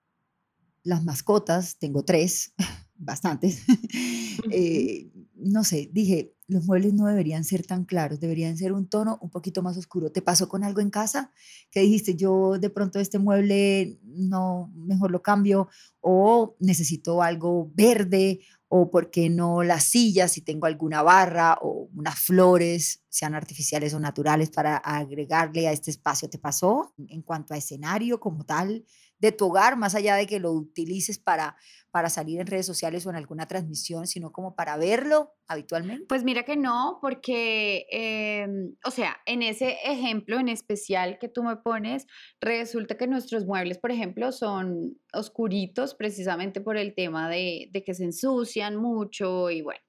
las 0.83 1.03
mascotas, 1.03 1.77
tengo 1.77 2.03
tres, 2.03 2.53
bastantes, 2.95 3.63
eh, 4.51 5.11
no 5.35 5.63
sé, 5.63 5.89
dije, 5.91 6.33
los 6.47 6.65
muebles 6.65 6.93
no 6.93 7.05
deberían 7.07 7.43
ser 7.43 7.65
tan 7.65 7.85
claros, 7.85 8.19
deberían 8.19 8.57
ser 8.57 8.73
un 8.73 8.87
tono 8.87 9.17
un 9.21 9.29
poquito 9.29 9.61
más 9.61 9.77
oscuro. 9.77 10.11
¿Te 10.11 10.21
pasó 10.21 10.47
con 10.47 10.63
algo 10.63 10.81
en 10.81 10.89
casa 10.89 11.31
que 11.71 11.81
dijiste, 11.81 12.15
yo 12.15 12.59
de 12.59 12.69
pronto 12.69 12.99
este 12.99 13.19
mueble 13.19 13.99
no, 14.03 14.71
mejor 14.75 15.11
lo 15.11 15.21
cambio 15.21 15.69
o 16.01 16.55
necesito 16.59 17.21
algo 17.21 17.71
verde 17.73 18.41
o 18.67 18.89
por 18.89 19.09
qué 19.09 19.29
no 19.29 19.63
las 19.63 19.83
sillas 19.83 20.33
si 20.33 20.41
tengo 20.41 20.65
alguna 20.65 21.01
barra 21.01 21.57
o 21.61 21.89
unas 21.93 22.19
flores, 22.19 23.03
sean 23.09 23.35
artificiales 23.35 23.93
o 23.93 23.99
naturales 23.99 24.49
para 24.49 24.77
agregarle 24.77 25.67
a 25.67 25.71
este 25.71 25.91
espacio? 25.91 26.29
¿Te 26.29 26.39
pasó 26.39 26.93
en 27.07 27.21
cuanto 27.21 27.53
a 27.53 27.57
escenario 27.57 28.19
como 28.19 28.45
tal 28.45 28.85
de 29.23 29.31
tu 29.31 29.45
hogar, 29.45 29.77
más 29.77 29.95
allá 29.95 30.15
de 30.15 30.27
que 30.27 30.39
lo 30.39 30.51
utilices 30.51 31.17
para 31.17 31.55
para 31.93 32.09
salir 32.09 32.39
en 32.39 32.47
redes 32.47 32.65
sociales 32.65 33.05
o 33.05 33.11
en 33.11 33.17
alguna 33.17 33.47
transmisión, 33.47 34.07
sino 34.07 34.31
como 34.31 34.55
para 34.55 34.77
verlo 34.77 35.35
habitualmente? 35.47 36.05
Pues 36.09 36.23
mira 36.23 36.41
que 36.41 36.57
no, 36.57 36.97
porque, 36.99 37.85
em, 37.91 38.75
o 38.83 38.89
sea, 38.89 39.17
en 39.27 39.43
ese 39.43 39.77
ejemplo 39.85 40.39
en 40.39 40.49
especial 40.49 41.19
que 41.19 41.29
tú 41.29 41.43
me 41.43 41.55
pones, 41.57 42.07
resulta 42.41 42.97
que 42.97 43.05
nuestros 43.05 43.45
muebles, 43.45 43.77
por 43.77 43.91
ejemplo, 43.91 44.31
son 44.31 44.97
oscuritos 45.13 45.93
precisamente 45.93 46.61
por 46.61 46.77
el 46.77 46.95
tema 46.95 47.29
de, 47.29 47.69
de 47.71 47.83
que 47.83 47.93
se 47.93 48.05
ensucian 48.05 48.75
mucho 48.75 49.51
y 49.51 49.61
bueno, 49.61 49.81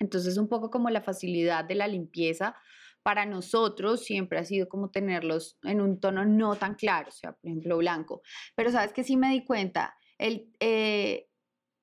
entonces 0.00 0.36
un 0.38 0.48
poco 0.48 0.70
como 0.70 0.90
la 0.90 1.02
facilidad 1.02 1.64
de 1.64 1.76
la 1.76 1.86
limpieza 1.86 2.56
para 3.02 3.26
nosotros 3.26 4.04
siempre 4.04 4.38
ha 4.38 4.44
sido 4.44 4.68
como 4.68 4.90
tenerlos 4.90 5.58
en 5.62 5.80
un 5.80 6.00
tono 6.00 6.24
no 6.24 6.56
tan 6.56 6.74
claro, 6.74 7.08
o 7.08 7.12
sea, 7.12 7.32
por 7.32 7.50
ejemplo, 7.50 7.78
blanco. 7.78 8.22
Pero 8.54 8.70
sabes 8.70 8.92
que 8.92 9.04
sí 9.04 9.16
me 9.16 9.30
di 9.30 9.44
cuenta, 9.44 9.96
el, 10.18 10.52
eh, 10.60 11.28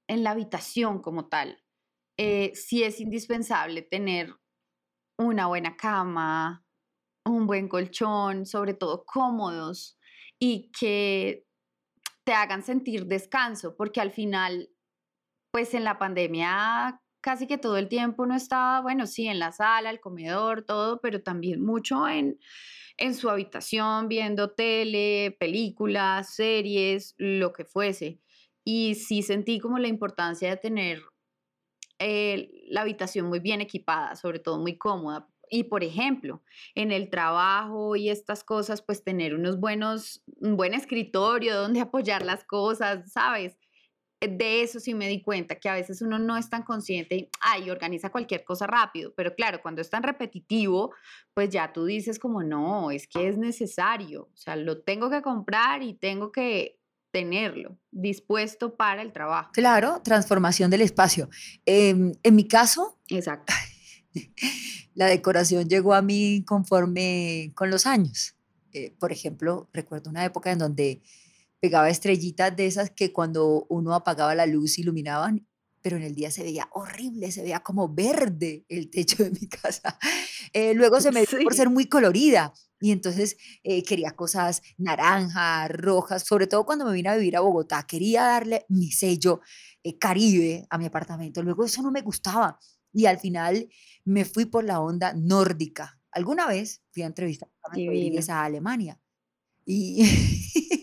en 0.07 0.23
la 0.23 0.31
habitación 0.31 1.01
como 1.01 1.27
tal 1.27 1.61
eh, 2.17 2.51
sí 2.53 2.83
es 2.83 2.99
indispensable 2.99 3.81
tener 3.81 4.35
una 5.17 5.47
buena 5.47 5.77
cama, 5.77 6.65
un 7.25 7.47
buen 7.47 7.67
colchón, 7.69 8.45
sobre 8.45 8.73
todo 8.73 9.05
cómodos 9.05 9.97
y 10.39 10.71
que 10.77 11.45
te 12.25 12.33
hagan 12.33 12.63
sentir 12.63 13.05
descanso, 13.05 13.75
porque 13.77 14.01
al 14.01 14.11
final, 14.11 14.69
pues 15.51 15.73
en 15.73 15.83
la 15.83 15.97
pandemia 15.97 17.01
casi 17.21 17.47
que 17.47 17.57
todo 17.57 17.77
el 17.77 17.87
tiempo 17.87 18.25
no 18.25 18.35
estaba, 18.35 18.81
bueno, 18.81 19.07
sí, 19.07 19.27
en 19.27 19.39
la 19.39 19.51
sala, 19.51 19.89
el 19.89 19.99
comedor, 19.99 20.63
todo, 20.63 20.99
pero 21.01 21.21
también 21.21 21.61
mucho 21.63 22.07
en, 22.07 22.39
en 22.97 23.15
su 23.15 23.29
habitación, 23.29 24.07
viendo 24.07 24.51
tele, 24.51 25.35
películas, 25.39 26.35
series, 26.35 27.15
lo 27.17 27.53
que 27.53 27.65
fuese. 27.65 28.19
Y 28.63 28.95
sí 28.95 29.23
sentí 29.23 29.59
como 29.59 29.79
la 29.79 29.87
importancia 29.87 30.49
de 30.49 30.57
tener 30.57 31.01
eh, 31.99 32.49
la 32.69 32.81
habitación 32.81 33.27
muy 33.27 33.39
bien 33.39 33.61
equipada, 33.61 34.15
sobre 34.15 34.39
todo 34.39 34.59
muy 34.59 34.77
cómoda. 34.77 35.27
Y 35.49 35.63
por 35.63 35.83
ejemplo, 35.83 36.43
en 36.75 36.91
el 36.91 37.09
trabajo 37.09 37.95
y 37.95 38.09
estas 38.09 38.43
cosas, 38.43 38.81
pues 38.81 39.03
tener 39.03 39.33
unos 39.33 39.59
buenos, 39.59 40.23
un 40.37 40.55
buen 40.55 40.73
escritorio 40.73 41.55
donde 41.55 41.81
apoyar 41.81 42.23
las 42.23 42.43
cosas, 42.43 43.11
¿sabes? 43.11 43.57
De 44.21 44.61
eso 44.61 44.81
sí 44.81 44.93
me 44.93 45.07
di 45.07 45.21
cuenta, 45.21 45.55
que 45.55 45.69
a 45.69 45.73
veces 45.73 46.01
uno 46.01 46.19
no 46.19 46.35
es 46.35 46.49
tan 46.49 46.63
consciente 46.63 47.15
y, 47.15 47.29
ay, 47.39 47.69
organiza 47.69 48.09
cualquier 48.09 48.43
cosa 48.43 48.67
rápido, 48.67 49.13
pero 49.15 49.33
claro, 49.33 49.61
cuando 49.61 49.81
es 49.81 49.89
tan 49.89 50.03
repetitivo, 50.03 50.93
pues 51.33 51.49
ya 51.49 51.71
tú 51.71 51.85
dices 51.85 52.19
como, 52.19 52.43
no, 52.43 52.91
es 52.91 53.07
que 53.07 53.29
es 53.29 53.37
necesario, 53.37 54.23
o 54.23 54.37
sea, 54.37 54.57
lo 54.57 54.81
tengo 54.81 55.09
que 55.09 55.21
comprar 55.21 55.83
y 55.83 55.93
tengo 55.93 56.33
que 56.33 56.79
tenerlo 57.11 57.77
dispuesto 57.91 58.75
para 58.75 59.01
el 59.01 59.13
trabajo. 59.13 59.51
Claro, 59.53 60.01
transformación 60.03 60.69
del 60.69 60.81
espacio. 60.81 61.29
Em, 61.65 62.13
en 62.21 62.35
mi 62.35 62.47
caso, 62.47 62.99
Exacto. 63.07 63.53
la 64.95 65.07
decoración 65.07 65.67
llegó 65.67 65.93
a 65.93 66.01
mí 66.01 66.43
conforme 66.45 67.51
con 67.55 67.69
los 67.69 67.85
años. 67.85 68.35
Eh, 68.73 68.93
por 68.99 69.11
ejemplo, 69.11 69.67
recuerdo 69.73 70.09
una 70.09 70.25
época 70.25 70.51
en 70.51 70.59
donde 70.59 71.01
pegaba 71.59 71.89
estrellitas 71.89 72.55
de 72.55 72.67
esas 72.67 72.91
que 72.91 73.11
cuando 73.13 73.65
uno 73.69 73.93
apagaba 73.93 74.35
la 74.35 74.45
luz 74.45 74.79
iluminaban, 74.79 75.47
pero 75.81 75.97
en 75.97 76.03
el 76.03 76.15
día 76.15 76.31
se 76.31 76.43
veía 76.43 76.67
horrible, 76.73 77.31
se 77.31 77.41
veía 77.41 77.61
como 77.61 77.87
verde 77.93 78.65
el 78.69 78.89
techo 78.89 79.23
de 79.23 79.31
mi 79.31 79.47
casa. 79.47 79.97
Eh, 80.53 80.73
luego 80.73 80.99
se 80.99 81.11
me 81.11 81.19
dio 81.21 81.39
por 81.43 81.53
Sí. 81.53 81.57
ser 81.57 81.69
muy 81.69 81.85
colorida 81.85 82.53
y 82.81 82.91
entonces 82.91 83.37
eh, 83.63 83.83
quería 83.83 84.11
cosas 84.11 84.61
naranjas, 84.77 85.69
rojas, 85.71 86.23
sobre 86.25 86.47
todo 86.47 86.65
cuando 86.65 86.85
me 86.85 86.93
vine 86.93 87.09
a 87.09 87.15
vivir 87.17 87.37
a 87.37 87.41
Bogotá, 87.41 87.85
quería 87.85 88.23
darle 88.23 88.65
mi 88.69 88.91
sello 88.91 89.41
eh, 89.83 89.97
caribe 89.99 90.65
a 90.71 90.77
mi 90.79 90.85
apartamento. 90.87 91.43
Luego 91.43 91.65
eso 91.65 91.81
no 91.83 91.91
me 91.91 92.01
gustaba 92.01 92.57
y 92.93 93.05
al 93.05 93.19
final 93.19 93.69
me 94.05 94.25
fui 94.25 94.45
por 94.45 94.63
la 94.63 94.79
onda 94.81 95.13
nórdica. 95.13 95.99
Alguna 96.11 96.47
vez 96.47 96.81
fui 96.91 97.03
a 97.03 97.07
entrevistar 97.07 97.49
a 97.63 98.33
a 98.33 98.43
Alemania 98.45 98.99
y, 99.65 100.01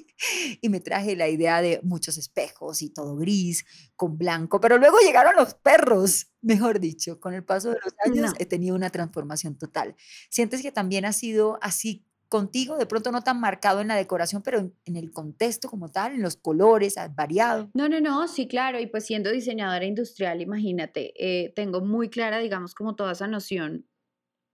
y 0.61 0.69
me 0.69 0.81
traje 0.81 1.17
la 1.17 1.29
idea 1.29 1.61
de 1.63 1.81
muchos 1.83 2.19
espejos 2.19 2.83
y 2.83 2.91
todo 2.91 3.17
gris, 3.17 3.65
con 3.97 4.19
blanco, 4.19 4.61
pero 4.61 4.79
luego 4.79 4.99
llegaron 5.05 5.35
los 5.37 5.55
perros, 5.55 6.29
mejor 6.43 6.81
dicho, 6.81 7.21
con 7.21 7.35
el 7.35 7.45
paso 7.45 7.71
de 7.71 7.79
los 7.85 7.95
años 8.05 8.31
No. 8.33 8.37
he 8.39 8.47
tenido 8.47 8.75
una 8.75 8.91
transformación 8.91 9.57
total. 9.59 9.95
¿Sientes 10.31 10.63
que 10.63 10.73
también 10.73 11.05
ha 11.05 11.13
sido 11.13 11.59
así 11.63 12.05
contigo? 12.29 12.77
De 12.77 12.87
pronto 12.87 13.13
no 13.13 13.23
tan 13.23 13.41
marcado 13.41 13.81
en 13.81 13.89
la 13.89 13.95
decoración, 13.97 14.43
pero 14.43 14.59
en, 14.59 14.75
en 14.85 14.97
el 14.97 15.13
contexto 15.13 15.69
como 15.69 15.91
tal, 15.91 16.15
en 16.15 16.23
los 16.23 16.37
colores, 16.37 16.99
has 16.99 17.15
variado. 17.15 17.71
No, 17.75 17.89
no, 17.89 18.01
no, 18.01 18.27
sí, 18.29 18.49
claro. 18.49 18.81
Y 18.81 18.87
pues 18.87 19.05
siendo 19.07 19.31
diseñadora 19.31 19.85
industrial, 19.85 20.41
imagínate, 20.41 21.13
eh, 21.17 21.53
tengo 21.55 21.81
muy 21.81 22.09
clara, 22.11 22.39
digamos, 22.39 22.75
como 22.75 22.97
toda 22.97 23.13
esa 23.13 23.27
noción 23.29 23.87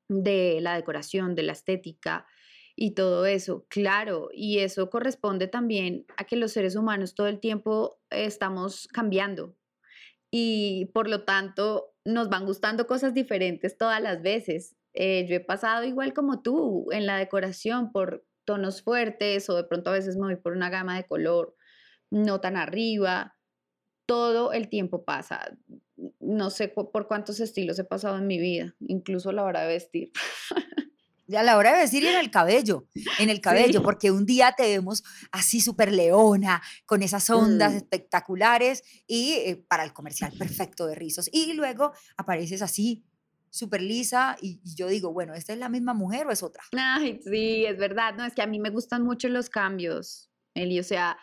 de 0.08 0.58
la 0.60 0.74
decoración, 0.76 1.34
de 1.34 1.42
la 1.44 1.52
estética 1.52 2.26
y 2.76 2.92
todo 2.92 3.26
eso, 3.26 3.66
claro. 3.68 4.30
Y 4.32 4.60
eso 4.60 4.90
corresponde 4.90 5.48
también 5.48 6.06
a 6.16 6.24
que 6.24 6.36
los 6.36 6.52
seres 6.52 6.76
humanos 6.76 7.14
todo 7.14 7.26
el 7.26 7.40
tiempo 7.40 8.00
estamos 8.10 8.88
cambiando 8.88 9.56
y 10.30 10.86
por 10.94 11.08
lo 11.08 11.24
tanto 11.24 11.94
nos 12.04 12.28
van 12.28 12.46
gustando 12.46 12.86
cosas 12.86 13.14
diferentes 13.14 13.76
todas 13.76 14.00
las 14.00 14.22
veces. 14.22 14.74
Eh, 14.94 15.26
yo 15.28 15.36
he 15.36 15.40
pasado 15.40 15.84
igual 15.84 16.14
como 16.14 16.42
tú 16.42 16.88
en 16.90 17.06
la 17.06 17.16
decoración 17.16 17.92
por 17.92 18.24
tonos 18.44 18.82
fuertes 18.82 19.48
o 19.48 19.56
de 19.56 19.64
pronto 19.64 19.90
a 19.90 19.94
veces 19.94 20.16
me 20.16 20.26
voy 20.26 20.36
por 20.36 20.54
una 20.54 20.70
gama 20.70 20.96
de 20.96 21.06
color 21.06 21.54
no 22.10 22.40
tan 22.40 22.56
arriba. 22.56 23.36
Todo 24.06 24.52
el 24.52 24.68
tiempo 24.68 25.04
pasa. 25.04 25.56
No 26.18 26.50
sé 26.50 26.68
por 26.68 27.06
cuántos 27.06 27.38
estilos 27.38 27.78
he 27.78 27.84
pasado 27.84 28.18
en 28.18 28.26
mi 28.26 28.38
vida, 28.38 28.74
incluso 28.80 29.32
la 29.32 29.44
hora 29.44 29.62
de 29.62 29.68
vestir. 29.68 30.12
A 31.36 31.42
la 31.42 31.56
hora 31.56 31.72
de 31.74 31.80
decir 31.80 32.04
en 32.06 32.16
el 32.16 32.30
cabello, 32.30 32.86
en 33.18 33.30
el 33.30 33.40
cabello, 33.40 33.80
Sí. 33.80 33.84
porque 33.84 34.10
un 34.10 34.26
día 34.26 34.54
te 34.56 34.64
vemos 34.64 35.02
así 35.30 35.60
súper 35.60 35.92
leona, 35.92 36.62
con 36.86 37.02
esas 37.02 37.28
ondas 37.30 37.72
Mm. 37.72 37.76
espectaculares 37.76 38.82
y 39.06 39.32
eh, 39.34 39.64
para 39.68 39.84
el 39.84 39.92
comercial 39.92 40.32
perfecto 40.38 40.86
de 40.86 40.94
rizos. 40.94 41.28
Y 41.32 41.52
luego 41.54 41.92
apareces 42.16 42.62
así 42.62 43.04
súper 43.50 43.82
lisa 43.82 44.36
y, 44.40 44.60
yo 44.64 44.88
digo, 44.88 45.12
bueno, 45.12 45.34
¿esta 45.34 45.52
es 45.52 45.58
la 45.58 45.68
misma 45.68 45.92
mujer 45.94 46.26
o 46.26 46.30
es 46.32 46.42
otra? 46.42 46.62
Ay, 46.72 47.20
sí, 47.22 47.64
es 47.66 47.76
verdad. 47.76 48.14
No, 48.16 48.24
es 48.24 48.34
que 48.34 48.42
a 48.42 48.46
mí 48.46 48.58
me 48.58 48.70
gustan 48.70 49.02
mucho 49.04 49.28
los 49.28 49.50
cambios, 49.50 50.30
Eli. 50.54 50.80
O 50.80 50.84
sea, 50.84 51.18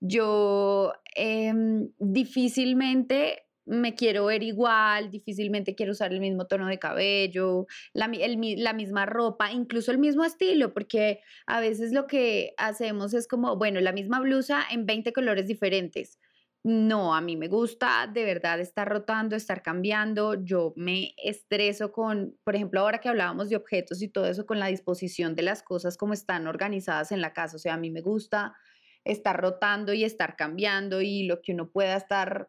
yo 0.00 0.92
em, 1.14 1.88
difícilmente 1.98 3.47
me 3.68 3.94
quiero 3.94 4.26
ver 4.26 4.42
igual, 4.42 5.10
difícilmente 5.10 5.74
quiero 5.74 5.92
usar 5.92 6.12
el 6.12 6.20
mismo 6.20 6.46
tono 6.46 6.66
de 6.66 6.78
cabello, 6.78 7.66
la, 7.92 8.08
misma 8.08 9.06
ropa, 9.06 9.52
incluso 9.52 9.92
el 9.92 9.98
mismo 9.98 10.24
estilo, 10.24 10.72
porque 10.72 11.20
a 11.46 11.60
veces 11.60 11.92
lo 11.92 12.06
que 12.06 12.54
hacemos 12.56 13.14
es 13.14 13.28
como, 13.28 13.56
bueno, 13.56 13.80
la 13.80 13.92
misma 13.92 14.20
blusa 14.20 14.64
en 14.70 14.86
20 14.86 15.12
colores 15.12 15.46
diferentes. 15.46 16.18
No, 16.64 17.14
a 17.14 17.20
mí 17.20 17.36
me 17.36 17.48
gusta 17.48 18.10
de 18.12 18.24
verdad 18.24 18.58
estar 18.60 18.88
rotando, 18.88 19.36
estar 19.36 19.62
cambiando. 19.62 20.34
Yo 20.42 20.72
me 20.76 21.14
estreso 21.16 21.92
con, 21.92 22.36
por 22.44 22.56
ejemplo, 22.56 22.80
ahora 22.80 22.98
que 22.98 23.08
hablábamos 23.08 23.48
de 23.48 23.56
objetos 23.56 24.02
y 24.02 24.08
todo 24.08 24.26
eso, 24.26 24.44
con 24.44 24.58
la 24.58 24.66
disposición 24.66 25.34
de 25.36 25.42
las 25.42 25.62
cosas 25.62 25.96
como 25.96 26.14
están 26.14 26.46
organizadas 26.46 27.12
en 27.12 27.20
la 27.20 27.32
casa. 27.32 27.56
O 27.56 27.58
sea, 27.60 27.74
a 27.74 27.78
mí 27.78 27.90
me 27.90 28.00
gusta 28.00 28.56
estar 29.04 29.40
rotando 29.40 29.92
y 29.94 30.04
estar 30.04 30.36
cambiando 30.36 31.00
y 31.00 31.24
lo 31.24 31.40
que 31.42 31.52
uno 31.52 31.70
pueda 31.70 31.96
estar 31.96 32.48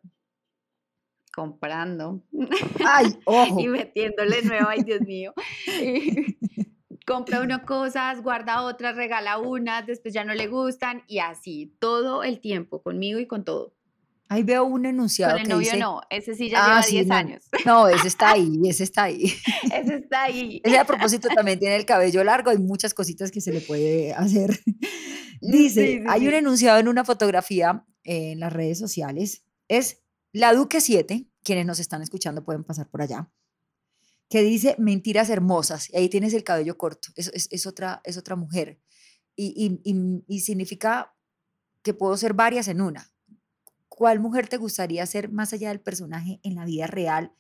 comprando. 1.40 2.22
Ay, 2.86 3.18
ojo. 3.26 3.60
y 3.62 3.70
metiéndole 3.70 4.42
nuevo, 4.42 4.68
ay 4.68 4.84
Dios 4.84 5.00
mío. 5.02 5.34
compra 7.08 7.42
uno 7.42 7.66
cosas, 7.66 8.22
guarda 8.22 8.64
otras, 8.64 8.98
regala 8.98 9.38
unas, 9.38 9.88
después 9.88 10.14
ya 10.14 10.26
no 10.26 10.34
le 10.34 10.48
gustan 10.48 11.04
y 11.08 11.20
así 11.20 11.74
todo 11.80 12.24
el 12.24 12.42
tiempo 12.42 12.84
conmigo 12.84 13.20
y 13.20 13.26
con 13.26 13.46
todo. 13.46 13.74
Ahí 14.28 14.44
veo 14.44 14.66
un 14.66 14.86
enunciado 14.86 15.32
Con 15.32 15.42
el 15.42 15.48
que 15.48 15.54
novio 15.54 15.66
dice, 15.66 15.78
no, 15.80 16.02
ese 16.10 16.36
sí 16.36 16.50
ya 16.50 16.66
lleva 16.66 16.86
10 16.86 17.08
no, 17.08 17.16
años. 17.16 17.44
No, 17.66 17.88
ese 17.88 18.10
está 18.10 18.32
ahí, 18.32 18.60
ese 18.66 18.84
está 18.84 19.04
ahí. 19.04 19.24
ese 19.74 19.96
está 19.96 20.24
ahí. 20.24 20.62
Ese 20.64 20.78
a 20.78 20.86
propósito 20.86 21.30
también 21.34 21.58
tiene 21.58 21.78
el 21.78 21.86
cabello 21.86 22.22
largo, 22.26 22.50
hay 22.50 22.60
muchas 22.60 22.94
cositas 22.94 23.32
que 23.32 23.40
se 23.40 23.54
le 23.54 23.62
puede 23.62 24.14
hacer. 24.14 24.60
Dice, 25.42 26.04
hay 26.06 26.28
un 26.28 26.34
enunciado 26.34 26.80
en 26.80 26.90
una 26.90 27.06
fotografía 27.06 27.86
en 28.04 28.42
las 28.42 28.52
redes 28.52 28.78
sociales, 28.78 29.46
es 29.70 30.04
la 30.32 30.54
Duque 30.54 30.82
7, 30.82 31.29
quienes 31.44 31.66
nos 31.66 31.80
están 31.80 32.02
escuchando 32.02 32.44
pueden 32.44 32.64
pasar 32.64 32.90
por 32.90 33.02
allá, 33.02 33.32
que 34.30 34.44
dice 34.44 34.76
mentiras 34.78 35.30
hermosas, 35.30 35.90
y 35.90 35.98
ahí 35.98 36.10
tienes 36.10 36.34
el 36.34 36.44
cabello 36.44 36.78
corto, 36.78 37.10
es, 37.16 37.32
es, 37.34 37.68
otra, 37.68 38.02
es 38.04 38.18
otra 38.18 38.36
mujer, 38.36 38.80
y, 39.36 39.80
y, 39.84 40.24
y 40.28 40.40
significa 40.42 41.16
que 41.82 41.94
puedo 41.94 42.18
ser 42.18 42.34
varias 42.34 42.68
en 42.68 42.82
una 42.82 43.14
¿Cuál 44.00 44.22
mujer 44.22 44.48
te 44.48 44.56
gustaría 44.56 45.06
ser 45.06 45.30
más 45.30 45.52
allá 45.52 45.68
del 45.68 45.82
personaje 45.82 46.40
en 46.44 46.56
la 46.56 46.64
vida 46.64 46.88
real? 46.88 47.34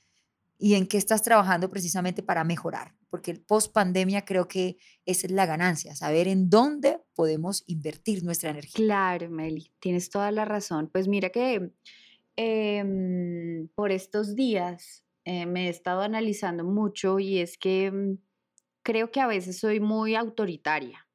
¿Y 0.57 0.73
en 0.73 0.87
qué 0.87 0.97
estás 0.97 1.21
trabajando 1.21 1.69
precisamente 1.69 2.21
para 2.21 2.43
mejorar? 2.43 2.97
Porque 3.09 3.31
el 3.31 3.39
post 3.39 3.71
pandemia 3.71 4.25
creo 4.25 4.49
que 4.49 4.77
esa 5.05 5.27
es 5.27 5.31
la 5.31 5.45
ganancia, 5.45 5.95
saber 5.95 6.27
en 6.27 6.49
dónde 6.49 7.01
podemos 7.15 7.63
invertir 7.67 8.25
nuestra 8.25 8.49
energía. 8.49 8.75
Claro, 8.75 9.29
Meli, 9.29 9.71
tienes 9.79 10.09
toda 10.09 10.31
la 10.31 10.43
razón. 10.43 10.89
Pues 10.91 11.07
mira 11.07 11.29
que 11.29 11.71
em, 12.39 13.67
por 13.75 13.91
estos 13.91 14.33
días 14.33 15.03
eh, 15.25 15.45
me 15.45 15.67
he 15.67 15.69
estado 15.69 16.01
analizando 16.01 16.63
mucho 16.63 17.19
y 17.19 17.39
es 17.39 17.57
que 17.57 17.91
mm, 17.91 18.17
creo 18.81 19.11
que 19.11 19.19
a 19.19 19.27
veces 19.27 19.59
soy 19.59 19.79
muy 19.79 20.15
autoritaria. 20.15 21.05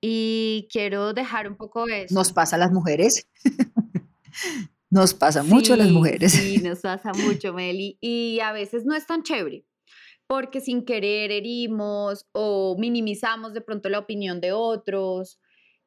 Y 0.00 0.68
quiero 0.70 1.14
dejar 1.14 1.48
un 1.48 1.56
poco 1.56 1.88
eso. 1.88 2.14
Nos 2.14 2.32
pasa 2.32 2.56
a 2.56 2.58
las 2.58 2.70
mujeres. 2.70 3.28
nos 4.90 5.14
pasa 5.14 5.42
mucho 5.42 5.72
a 5.72 5.78
las 5.78 5.90
mujeres. 5.90 6.32
Sí, 6.32 6.58
nos 6.58 6.80
pasa 6.82 7.12
mucho, 7.14 7.54
Meli. 7.54 7.96
Y 8.00 8.40
a 8.40 8.52
veces 8.52 8.84
no 8.84 8.94
es 8.94 9.06
tan 9.06 9.22
chévere, 9.22 9.64
porque 10.26 10.60
sin 10.60 10.84
querer 10.84 11.32
herimos 11.32 12.26
o 12.32 12.76
minimizamos 12.78 13.54
de 13.54 13.62
pronto 13.62 13.88
la 13.88 14.00
opinión 14.00 14.40
de 14.40 14.52
otros. 14.52 15.40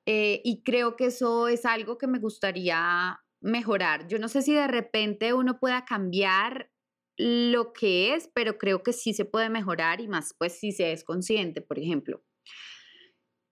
Eh, 0.08 0.42
y 0.44 0.64
creo 0.64 0.96
que 0.96 1.06
eso 1.06 1.48
es 1.48 1.66
algo 1.66 2.00
que 2.00 2.08
me 2.08 2.18
gustaría 2.18 3.20
mejorar. 3.42 4.08
Yo 4.08 4.20
no 4.20 4.28
sé 4.28 4.42
si 4.42 4.54
de 4.54 4.68
repente 4.68 5.34
uno 5.34 5.60
pueda 5.60 5.86
cambiar 5.86 6.72
lo 7.18 7.74
que 7.74 8.14
es, 8.14 8.30
pero 8.34 8.58
creo 8.58 8.82
que 8.82 8.94
sí 8.94 9.14
se 9.14 9.26
puede 9.26 9.50
mejorar 9.50 10.02
y 10.02 10.08
más 10.08 10.34
pues 10.38 10.54
si 10.60 10.72
se 10.72 10.94
es 10.94 11.04
consciente, 11.04 11.62
por 11.62 11.78
ejemplo. 11.78 12.24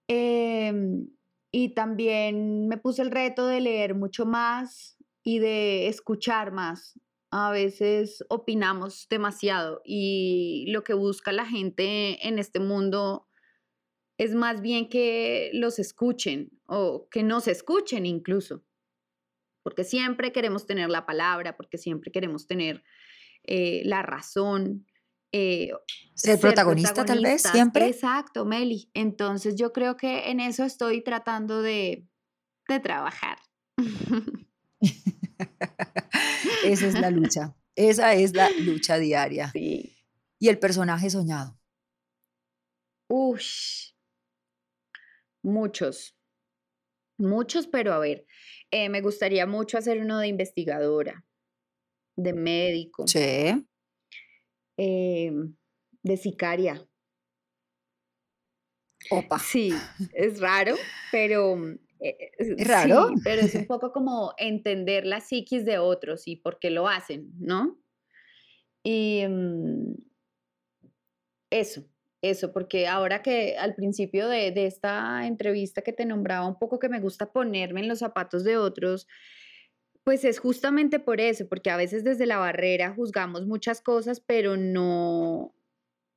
Em, 0.08 1.10
y 1.52 1.74
también 1.74 2.68
me 2.68 2.78
puse 2.78 3.02
el 3.02 3.12
reto 3.12 3.46
de 3.48 3.62
leer 3.62 3.94
mucho 3.96 4.26
más 4.26 4.98
y 5.24 5.40
de 5.40 5.88
escuchar 5.88 6.52
más. 6.52 7.00
A 7.30 7.52
veces 7.52 8.24
opinamos 8.30 9.08
demasiado 9.10 9.82
y 9.84 10.66
lo 10.70 10.84
que 10.84 10.94
busca 10.94 11.34
la 11.34 11.46
gente 11.46 12.26
en 12.26 12.40
este 12.40 12.62
mundo 12.62 13.28
es 14.18 14.34
más 14.34 14.62
bien 14.62 14.90
que 14.90 15.52
los 15.54 15.78
escuchen 15.80 16.52
o 16.68 17.08
que 17.10 17.24
nos 17.24 17.48
escuchen 17.50 18.06
incluso. 18.06 18.64
Porque 19.68 19.84
siempre 19.84 20.32
queremos 20.32 20.66
tener 20.66 20.90
la 20.90 21.06
palabra, 21.06 21.58
porque 21.58 21.78
siempre 21.78 22.10
queremos 22.10 22.48
tener 22.48 22.86
eh, 23.44 23.82
la 23.84 24.02
razón. 24.02 24.88
Eh, 25.34 25.72
ser, 26.14 26.40
protagonista, 26.40 27.04
tal 27.04 27.22
vez, 27.22 27.42
siempre. 27.42 27.86
Exacto, 27.88 28.46
Meli. 28.46 28.90
Entonces 28.94 29.58
yo 29.58 29.74
creo 29.74 29.98
que 29.98 30.32
en 30.32 30.40
eso 30.40 30.64
estoy 30.64 31.04
tratando 31.04 31.62
de, 31.62 32.08
de 32.70 32.80
trabajar. 32.80 33.40
Esa 36.64 36.88
es 36.88 36.94
la 36.94 37.12
lucha. 37.12 37.54
Esa 37.76 38.14
es 38.14 38.34
la 38.34 38.50
lucha 38.50 38.98
diaria. 38.98 39.52
Sí. 39.52 39.98
Y 40.40 40.48
el 40.48 40.60
personaje 40.60 41.10
soñado. 41.10 41.60
Ush. 43.10 43.92
Muchos. 45.44 46.18
Muchos, 47.18 47.68
pero 47.68 47.94
a 47.94 48.00
ver, 48.00 48.28
eh, 48.72 48.90
me 48.90 49.02
gustaría 49.02 49.46
mucho 49.46 49.78
hacer 49.78 50.00
uno 50.00 50.20
de 50.20 50.28
investigadora, 50.28 51.26
de 52.16 52.34
médico. 52.34 53.08
Sí. 53.08 53.68
Em, 54.78 55.56
de 56.04 56.18
sicaria. 56.18 56.88
Opa. 59.10 59.40
Sí, 59.40 59.74
es 60.14 60.40
raro, 60.40 60.76
pero... 61.12 61.56
Mm, 61.56 61.80
eh, 62.00 62.32
¿Es 62.38 62.68
raro? 62.68 63.10
pero 63.24 63.42
es 63.42 63.56
un 63.56 63.66
poco 63.66 63.92
como 63.92 64.34
entender 64.38 65.06
la 65.06 65.20
psiquis 65.20 65.66
de 65.66 65.80
otros 65.80 66.28
y 66.28 66.36
por 66.36 66.60
qué 66.60 66.70
lo 66.70 66.88
hacen, 66.88 67.32
¿no? 67.40 67.80
Y 68.84 69.26
mm, 69.28 69.96
eso, 71.50 71.86
eso, 72.30 72.52
porque 72.52 72.88
ahora 72.88 73.22
que 73.22 73.58
al 73.58 73.76
principio 73.76 74.28
de, 74.28 74.54
esta 74.66 75.26
entrevista 75.26 75.82
que 75.82 75.94
te 75.94 76.06
nombraba 76.06 76.48
un 76.48 76.58
poco 76.60 76.80
que 76.80 76.90
me 76.90 77.00
gusta 77.00 77.32
ponerme 77.32 77.82
en 77.82 77.88
los 77.88 78.00
zapatos 78.00 78.44
de 78.44 78.58
otros, 78.58 79.08
pues 80.04 80.24
es 80.24 80.40
justamente 80.40 81.00
por 81.00 81.20
eso, 81.20 81.48
porque 81.50 81.70
a 81.70 81.78
veces 81.78 82.04
desde 82.04 82.26
la 82.26 82.38
barrera 82.38 82.94
juzgamos 82.96 83.46
muchas 83.46 83.82
cosas, 83.82 84.22
pero 84.22 84.58
no, 84.58 85.54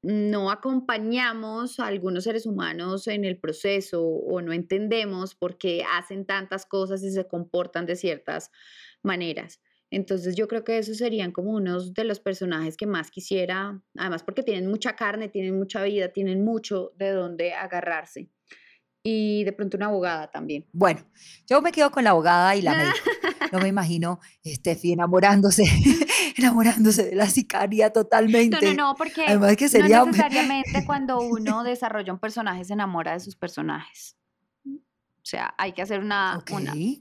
no 0.03 0.51
acompañamos 0.51 1.81
a 1.81 1.87
algunos 1.87 2.25
seres 2.25 2.47
humanos 2.47 3.07
en 3.07 3.25
el 3.25 3.39
proceso 3.39 4.03
o 4.03 4.41
no 4.41 4.53
entendemos 4.53 5.35
por 5.35 5.59
qué 5.59 5.85
hacen 5.97 6.25
tantas 6.25 6.67
cosas 6.67 7.03
y 7.03 7.11
se 7.11 7.27
comportan 7.27 7.87
de 7.87 7.97
ciertas 7.97 8.51
maneras. 9.03 9.61
Entonces 9.91 10.37
yo 10.37 10.47
creo 10.47 10.63
que 10.63 10.79
esos 10.79 10.99
serían 10.99 11.33
como 11.33 11.51
unos 11.51 11.95
de 11.95 12.05
los 12.05 12.21
personajes 12.21 12.77
que 12.77 12.87
más 12.87 13.11
quisiera, 13.11 13.83
además 13.97 14.23
porque 14.23 14.45
tienen 14.45 14.71
mucha 14.71 14.95
carne, 14.95 15.29
tienen 15.29 15.59
mucha 15.59 15.83
vida, 15.83 16.09
tienen 16.09 16.45
mucho 16.45 16.93
de 16.97 17.11
dónde 17.11 17.55
agarrarse. 17.55 18.31
Y 19.03 19.45
de 19.45 19.53
pronto 19.53 19.77
una 19.79 19.87
abogada 19.87 20.31
también. 20.31 20.67
Bueno, 20.73 21.01
yo 21.49 21.63
me 21.63 21.73
quedo 21.73 21.91
con 21.91 22.05
la 22.05 22.11
abogada 22.11 22.55
y 22.55 22.63
la 22.63 22.75
médica. 22.77 23.49
No 23.51 23.59
me 23.59 23.69
imagino 23.69 24.21
Steffi 24.47 24.93
enamorándose, 24.93 25.65
enamorándose 26.37 27.05
de 27.05 27.17
la 27.17 27.27
sicaria 27.27 27.93
totalmente. 27.93 28.59
No, 28.61 28.75
no, 28.75 28.89
no, 28.89 28.95
porque 28.95 29.25
Además 29.27 29.57
que 29.57 29.69
sería... 29.69 30.01
no 30.01 30.07
necesariamente 30.13 30.85
cuando 30.87 31.19
uno 31.21 31.65
desarrolla 31.65 32.13
un 32.13 32.21
personaje 32.21 32.65
se 32.65 32.75
enamora 32.75 33.15
de 33.15 33.21
sus 33.21 33.35
personajes. 33.35 34.17
O 34.67 35.31
sea, 35.31 35.55
hay 35.59 35.73
que 35.73 35.83
hacer 35.83 36.01
una... 36.01 36.43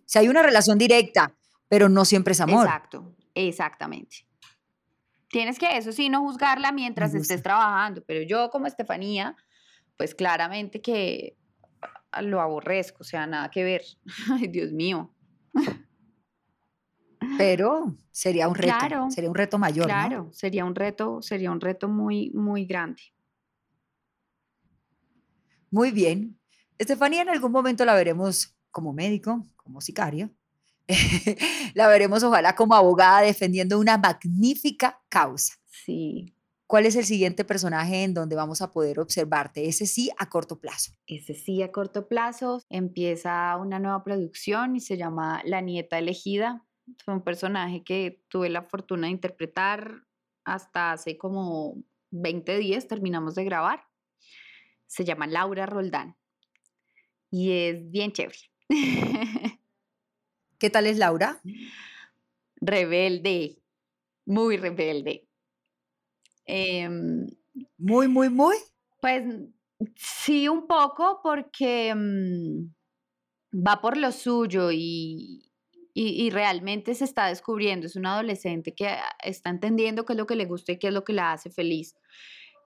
Si 0.06 0.20
hay 0.20 0.28
una 0.28 0.42
relación 0.42 0.78
directa, 0.78 1.36
pero 1.70 1.88
no 1.88 2.04
siempre 2.04 2.34
es 2.34 2.42
amor. 2.42 2.66
Exacto, 2.66 3.16
exactamente. 3.34 4.28
Tienes 5.30 5.60
que, 5.60 5.78
eso 5.78 5.92
sí, 5.92 6.10
no 6.10 6.22
juzgarla 6.22 6.72
mientras 6.72 7.14
estés 7.14 7.44
trabajando, 7.44 8.04
pero 8.06 8.24
yo 8.24 8.50
como 8.50 8.66
Estefanía, 8.66 9.36
pues 9.96 10.16
claramente 10.16 10.82
que 10.82 11.38
lo 12.22 12.42
aborrezco, 12.42 12.98
o 13.02 13.04
sea, 13.04 13.28
nada 13.28 13.50
que 13.52 13.64
ver. 13.64 13.84
Ay, 14.34 14.48
Dios 14.48 14.72
mío. 14.72 15.14
Pero 17.38 17.96
sería 18.12 18.48
un 18.48 18.56
reto, 18.56 19.10
sería 19.12 19.30
un 19.30 19.36
reto 19.36 19.60
mayor. 19.60 19.86
Claro, 19.86 20.30
sería 20.34 20.66
un 20.66 20.74
reto, 20.74 21.22
sería 21.22 21.52
un 21.52 21.62
reto 21.62 21.88
muy, 21.88 22.32
muy 22.32 22.66
grande. 22.66 23.02
Muy 25.70 25.92
bien. 25.92 26.40
Estefanía 26.80 27.22
en 27.22 27.30
algún 27.30 27.52
momento 27.52 27.86
la 27.86 27.94
veremos 27.94 28.58
como 28.72 28.94
médico, 28.94 29.46
como 29.56 29.80
sicaria. 29.80 30.32
la 31.76 31.88
veremos 31.88 32.24
ojalá 32.24 32.56
como 32.56 32.76
abogada 32.76 33.22
defendiendo 33.22 33.80
una 33.80 33.98
magnífica 33.98 35.02
causa. 35.10 35.54
Sí, 35.68 36.34
¿Cuál 36.70 36.86
es 36.86 36.96
el 36.96 37.06
siguiente 37.06 37.46
personaje 37.46 38.04
en 38.04 38.14
donde 38.14 38.36
vamos 38.36 38.62
a 38.62 38.70
poder 38.70 39.00
observarte? 39.00 39.68
Ese 39.68 39.88
sí 39.88 40.12
a 40.20 40.30
corto 40.30 40.60
plazo. 40.60 40.92
Ese 41.08 41.34
sí 41.34 41.64
a 41.64 41.72
corto 41.72 42.08
plazo. 42.08 42.62
Empieza 42.70 43.58
una 43.58 43.80
nueva 43.80 44.04
producción 44.04 44.76
y 44.76 44.80
se 44.80 44.96
llama 44.96 45.42
La 45.46 45.62
Nieta 45.62 45.98
Elegida. 45.98 46.64
Fue 47.04 47.16
un 47.16 47.24
personaje 47.24 47.84
que 47.84 48.22
tuve 48.28 48.50
la 48.50 48.62
fortuna 48.62 49.08
de 49.08 49.14
interpretar 49.14 50.04
hasta 50.44 50.92
hace 50.92 51.18
como 51.18 51.84
20 52.12 52.60
días, 52.60 52.88
terminamos 52.88 53.34
de 53.34 53.46
grabar. 53.46 53.88
Se 54.86 55.04
llama 55.04 55.26
Laura 55.26 55.66
Roldán 55.66 56.18
y 57.32 57.52
es 57.52 57.90
bien 57.90 58.12
chévere. 58.12 58.38
¿Qué 60.60 60.70
tal 60.70 60.88
es 60.88 60.98
Laura? 60.98 61.42
Rebelde, 62.58 63.58
muy 64.26 64.58
rebelde. 64.58 65.26
Em, 66.46 67.28
muy, 67.78 68.10
muy, 68.10 68.30
muy. 68.30 68.58
Pues 69.00 69.24
sí, 69.96 70.50
un 70.50 70.68
poco, 70.68 71.22
porque 71.24 71.96
mm, 71.96 72.74
va 73.66 73.80
por 73.80 73.96
lo 73.96 74.12
suyo 74.12 74.70
y, 74.72 75.50
y, 75.94 76.30
realmente 76.30 76.94
se 76.94 77.06
está 77.06 77.28
descubriendo. 77.28 77.88
Es 77.88 77.96
un 77.96 78.06
adolescente 78.06 78.76
que 78.76 78.88
ah, 78.88 79.16
está 79.24 79.50
entendiendo 79.50 80.06
qué 80.06 80.14
es 80.14 80.18
lo 80.18 80.26
que 80.26 80.36
le 80.36 80.46
gusta 80.46 80.74
y 80.74 80.80
qué 80.80 80.88
es 80.88 80.94
lo 80.94 81.06
que 81.06 81.14
la 81.14 81.32
hace 81.32 81.50
feliz. 81.50 81.96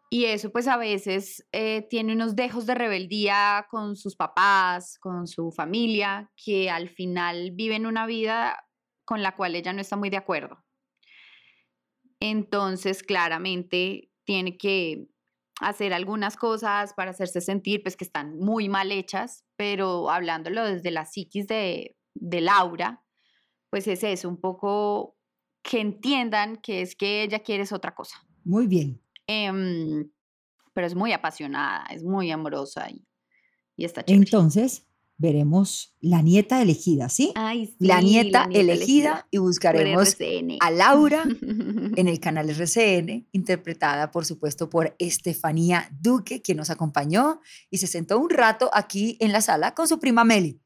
Y 0.09 0.25
eso 0.25 0.51
pues 0.51 0.67
a 0.67 0.77
veces 0.77 1.47
eh, 1.51 1.87
tiene 1.89 2.13
unos 2.13 2.35
dejos 2.35 2.65
de 2.65 2.75
rebeldía 2.75 3.65
con 3.69 3.95
sus 3.95 4.15
papás, 4.15 4.99
con 4.99 5.27
su 5.27 5.51
familia, 5.51 6.31
que 6.35 6.69
al 6.69 6.89
final 6.89 7.51
viven 7.51 7.85
una 7.85 8.05
vida 8.05 8.63
con 9.05 9.21
la 9.21 9.35
cual 9.35 9.55
ella 9.55 9.73
no 9.73 9.81
está 9.81 9.95
muy 9.95 10.09
de 10.09 10.17
acuerdo. 10.17 10.63
Entonces, 12.19 13.03
claramente 13.03 14.09
tiene 14.23 14.57
que 14.57 15.07
hacer 15.59 15.93
algunas 15.93 16.37
cosas 16.37 16.93
para 16.93 17.11
hacerse 17.11 17.41
sentir 17.41 17.83
pues 17.83 17.97
que 17.97 18.05
están 18.05 18.37
muy 18.39 18.69
mal 18.69 18.91
hechas, 18.91 19.45
pero 19.57 20.09
hablándolo 20.09 20.63
desde 20.63 20.91
la 20.91 21.05
psiquis 21.05 21.47
de, 21.47 21.97
de 22.13 22.41
Laura, 22.41 23.03
pues 23.69 23.87
es 23.87 24.03
eso, 24.03 24.29
un 24.29 24.39
poco 24.39 25.17
que 25.61 25.81
entiendan 25.81 26.57
que 26.57 26.81
es 26.81 26.95
que 26.95 27.23
ella 27.23 27.39
quiere 27.39 27.65
otra 27.71 27.93
cosa. 27.93 28.25
Muy 28.45 28.67
bien. 28.67 29.02
Em, 29.27 30.09
pero 30.73 30.87
es 30.87 30.95
muy 30.95 31.11
apasionada, 31.11 31.85
es 31.91 32.03
muy 32.03 32.31
amorosa 32.31 32.89
y, 32.89 33.05
y 33.75 33.85
está 33.85 34.03
chévere. 34.03 34.23
Entonces, 34.23 34.87
veremos 35.17 35.95
la 36.01 36.21
nieta 36.21 36.61
elegida, 36.61 37.07
¿sí? 37.09 37.31
la, 37.79 38.01
nieta 38.01 38.47
elegida, 38.51 39.27
y 39.31 39.37
buscaremos 39.37 40.17
a 40.59 40.71
Laura 40.71 41.23
en 41.95 42.07
el 42.07 42.19
canal 42.19 42.49
RCN, 42.49 43.27
interpretada 43.31 44.11
por 44.11 44.25
supuesto 44.25 44.69
por 44.69 44.95
Estefanía 44.99 45.87
Duque, 46.01 46.41
quien 46.41 46.57
nos 46.57 46.69
acompañó 46.69 47.39
y 47.69 47.77
se 47.77 47.87
sentó 47.87 48.19
un 48.19 48.29
rato 48.29 48.69
aquí 48.73 49.17
en 49.19 49.31
la 49.31 49.41
sala 49.41 49.73
con 49.73 49.87
su 49.87 49.99
prima 49.99 50.23
Meli 50.23 50.59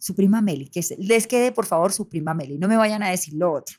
su 0.00 0.14
prima 0.14 0.40
Meli, 0.40 0.68
que 0.68 0.82
les 0.98 1.26
quede 1.26 1.52
por 1.52 1.66
favor 1.66 1.92
su 1.92 2.08
prima 2.08 2.34
Meli, 2.34 2.58
no 2.58 2.68
me 2.68 2.76
vayan 2.76 3.02
a 3.02 3.10
decir 3.10 3.34
lo 3.34 3.52
otro. 3.52 3.76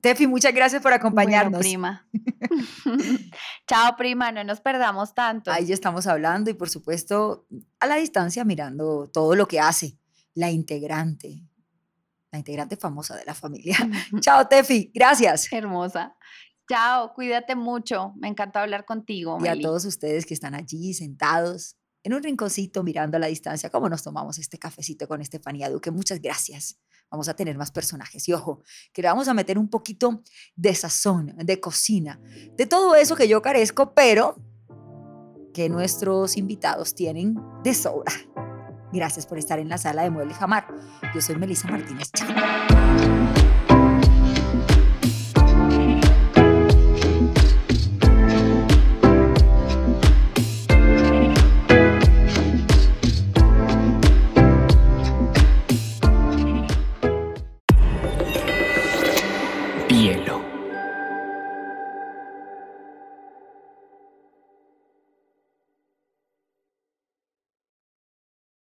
Tefi, 0.00 0.26
muchas 0.26 0.54
gracias 0.54 0.82
por 0.82 0.92
acompañarnos. 0.92 1.60
prima. 1.60 2.08
Chao, 3.68 3.96
prima, 3.96 4.32
no 4.32 4.42
nos 4.44 4.60
perdamos 4.60 5.14
tanto. 5.14 5.50
Ahí 5.50 5.66
ya 5.66 5.74
estamos 5.74 6.06
hablando 6.06 6.50
y 6.50 6.54
por 6.54 6.70
supuesto 6.70 7.46
a 7.78 7.86
la 7.86 7.96
distancia 7.96 8.44
mirando 8.44 9.10
todo 9.12 9.34
lo 9.34 9.46
que 9.46 9.60
hace 9.60 9.98
la 10.34 10.50
integrante, 10.50 11.42
la 12.30 12.38
integrante 12.38 12.76
famosa 12.76 13.16
de 13.16 13.24
la 13.24 13.34
familia. 13.34 13.76
Chao, 14.20 14.48
Tefi, 14.48 14.90
gracias. 14.94 15.52
Hermosa. 15.52 16.16
Chao, 16.68 17.12
cuídate 17.14 17.54
mucho. 17.54 18.14
Me 18.16 18.28
encanta 18.28 18.62
hablar 18.62 18.84
contigo. 18.84 19.38
Y 19.42 19.48
a 19.48 19.60
todos 19.60 19.84
ustedes 19.84 20.24
que 20.24 20.34
están 20.34 20.54
allí 20.54 20.94
sentados 20.94 21.76
en 22.04 22.14
un 22.14 22.22
rinconcito 22.22 22.82
mirando 22.82 23.16
a 23.16 23.20
la 23.20 23.26
distancia 23.26 23.70
cómo 23.70 23.88
nos 23.88 24.02
tomamos 24.02 24.38
este 24.38 24.58
cafecito 24.58 25.06
con 25.06 25.20
Estefanía 25.20 25.70
Duque. 25.70 25.90
Muchas 25.90 26.20
gracias. 26.20 26.78
Vamos 27.10 27.28
a 27.28 27.34
tener 27.34 27.56
más 27.56 27.70
personajes. 27.70 28.28
Y 28.28 28.32
ojo, 28.32 28.62
que 28.92 29.02
le 29.02 29.08
vamos 29.08 29.28
a 29.28 29.34
meter 29.34 29.58
un 29.58 29.68
poquito 29.68 30.22
de 30.56 30.74
sazón, 30.74 31.34
de 31.36 31.60
cocina, 31.60 32.20
de 32.56 32.66
todo 32.66 32.94
eso 32.94 33.16
que 33.16 33.28
yo 33.28 33.42
carezco, 33.42 33.94
pero 33.94 34.36
que 35.52 35.68
nuestros 35.68 36.36
invitados 36.36 36.94
tienen 36.94 37.36
de 37.62 37.74
sobra. 37.74 38.12
Gracias 38.92 39.26
por 39.26 39.38
estar 39.38 39.58
en 39.58 39.68
la 39.68 39.78
sala 39.78 40.02
de 40.02 40.10
Mueble 40.10 40.34
Jamar. 40.34 40.66
Yo 41.14 41.20
soy 41.20 41.36
Melissa 41.36 41.68
Martínez. 41.68 42.10
Chao. 42.12 42.81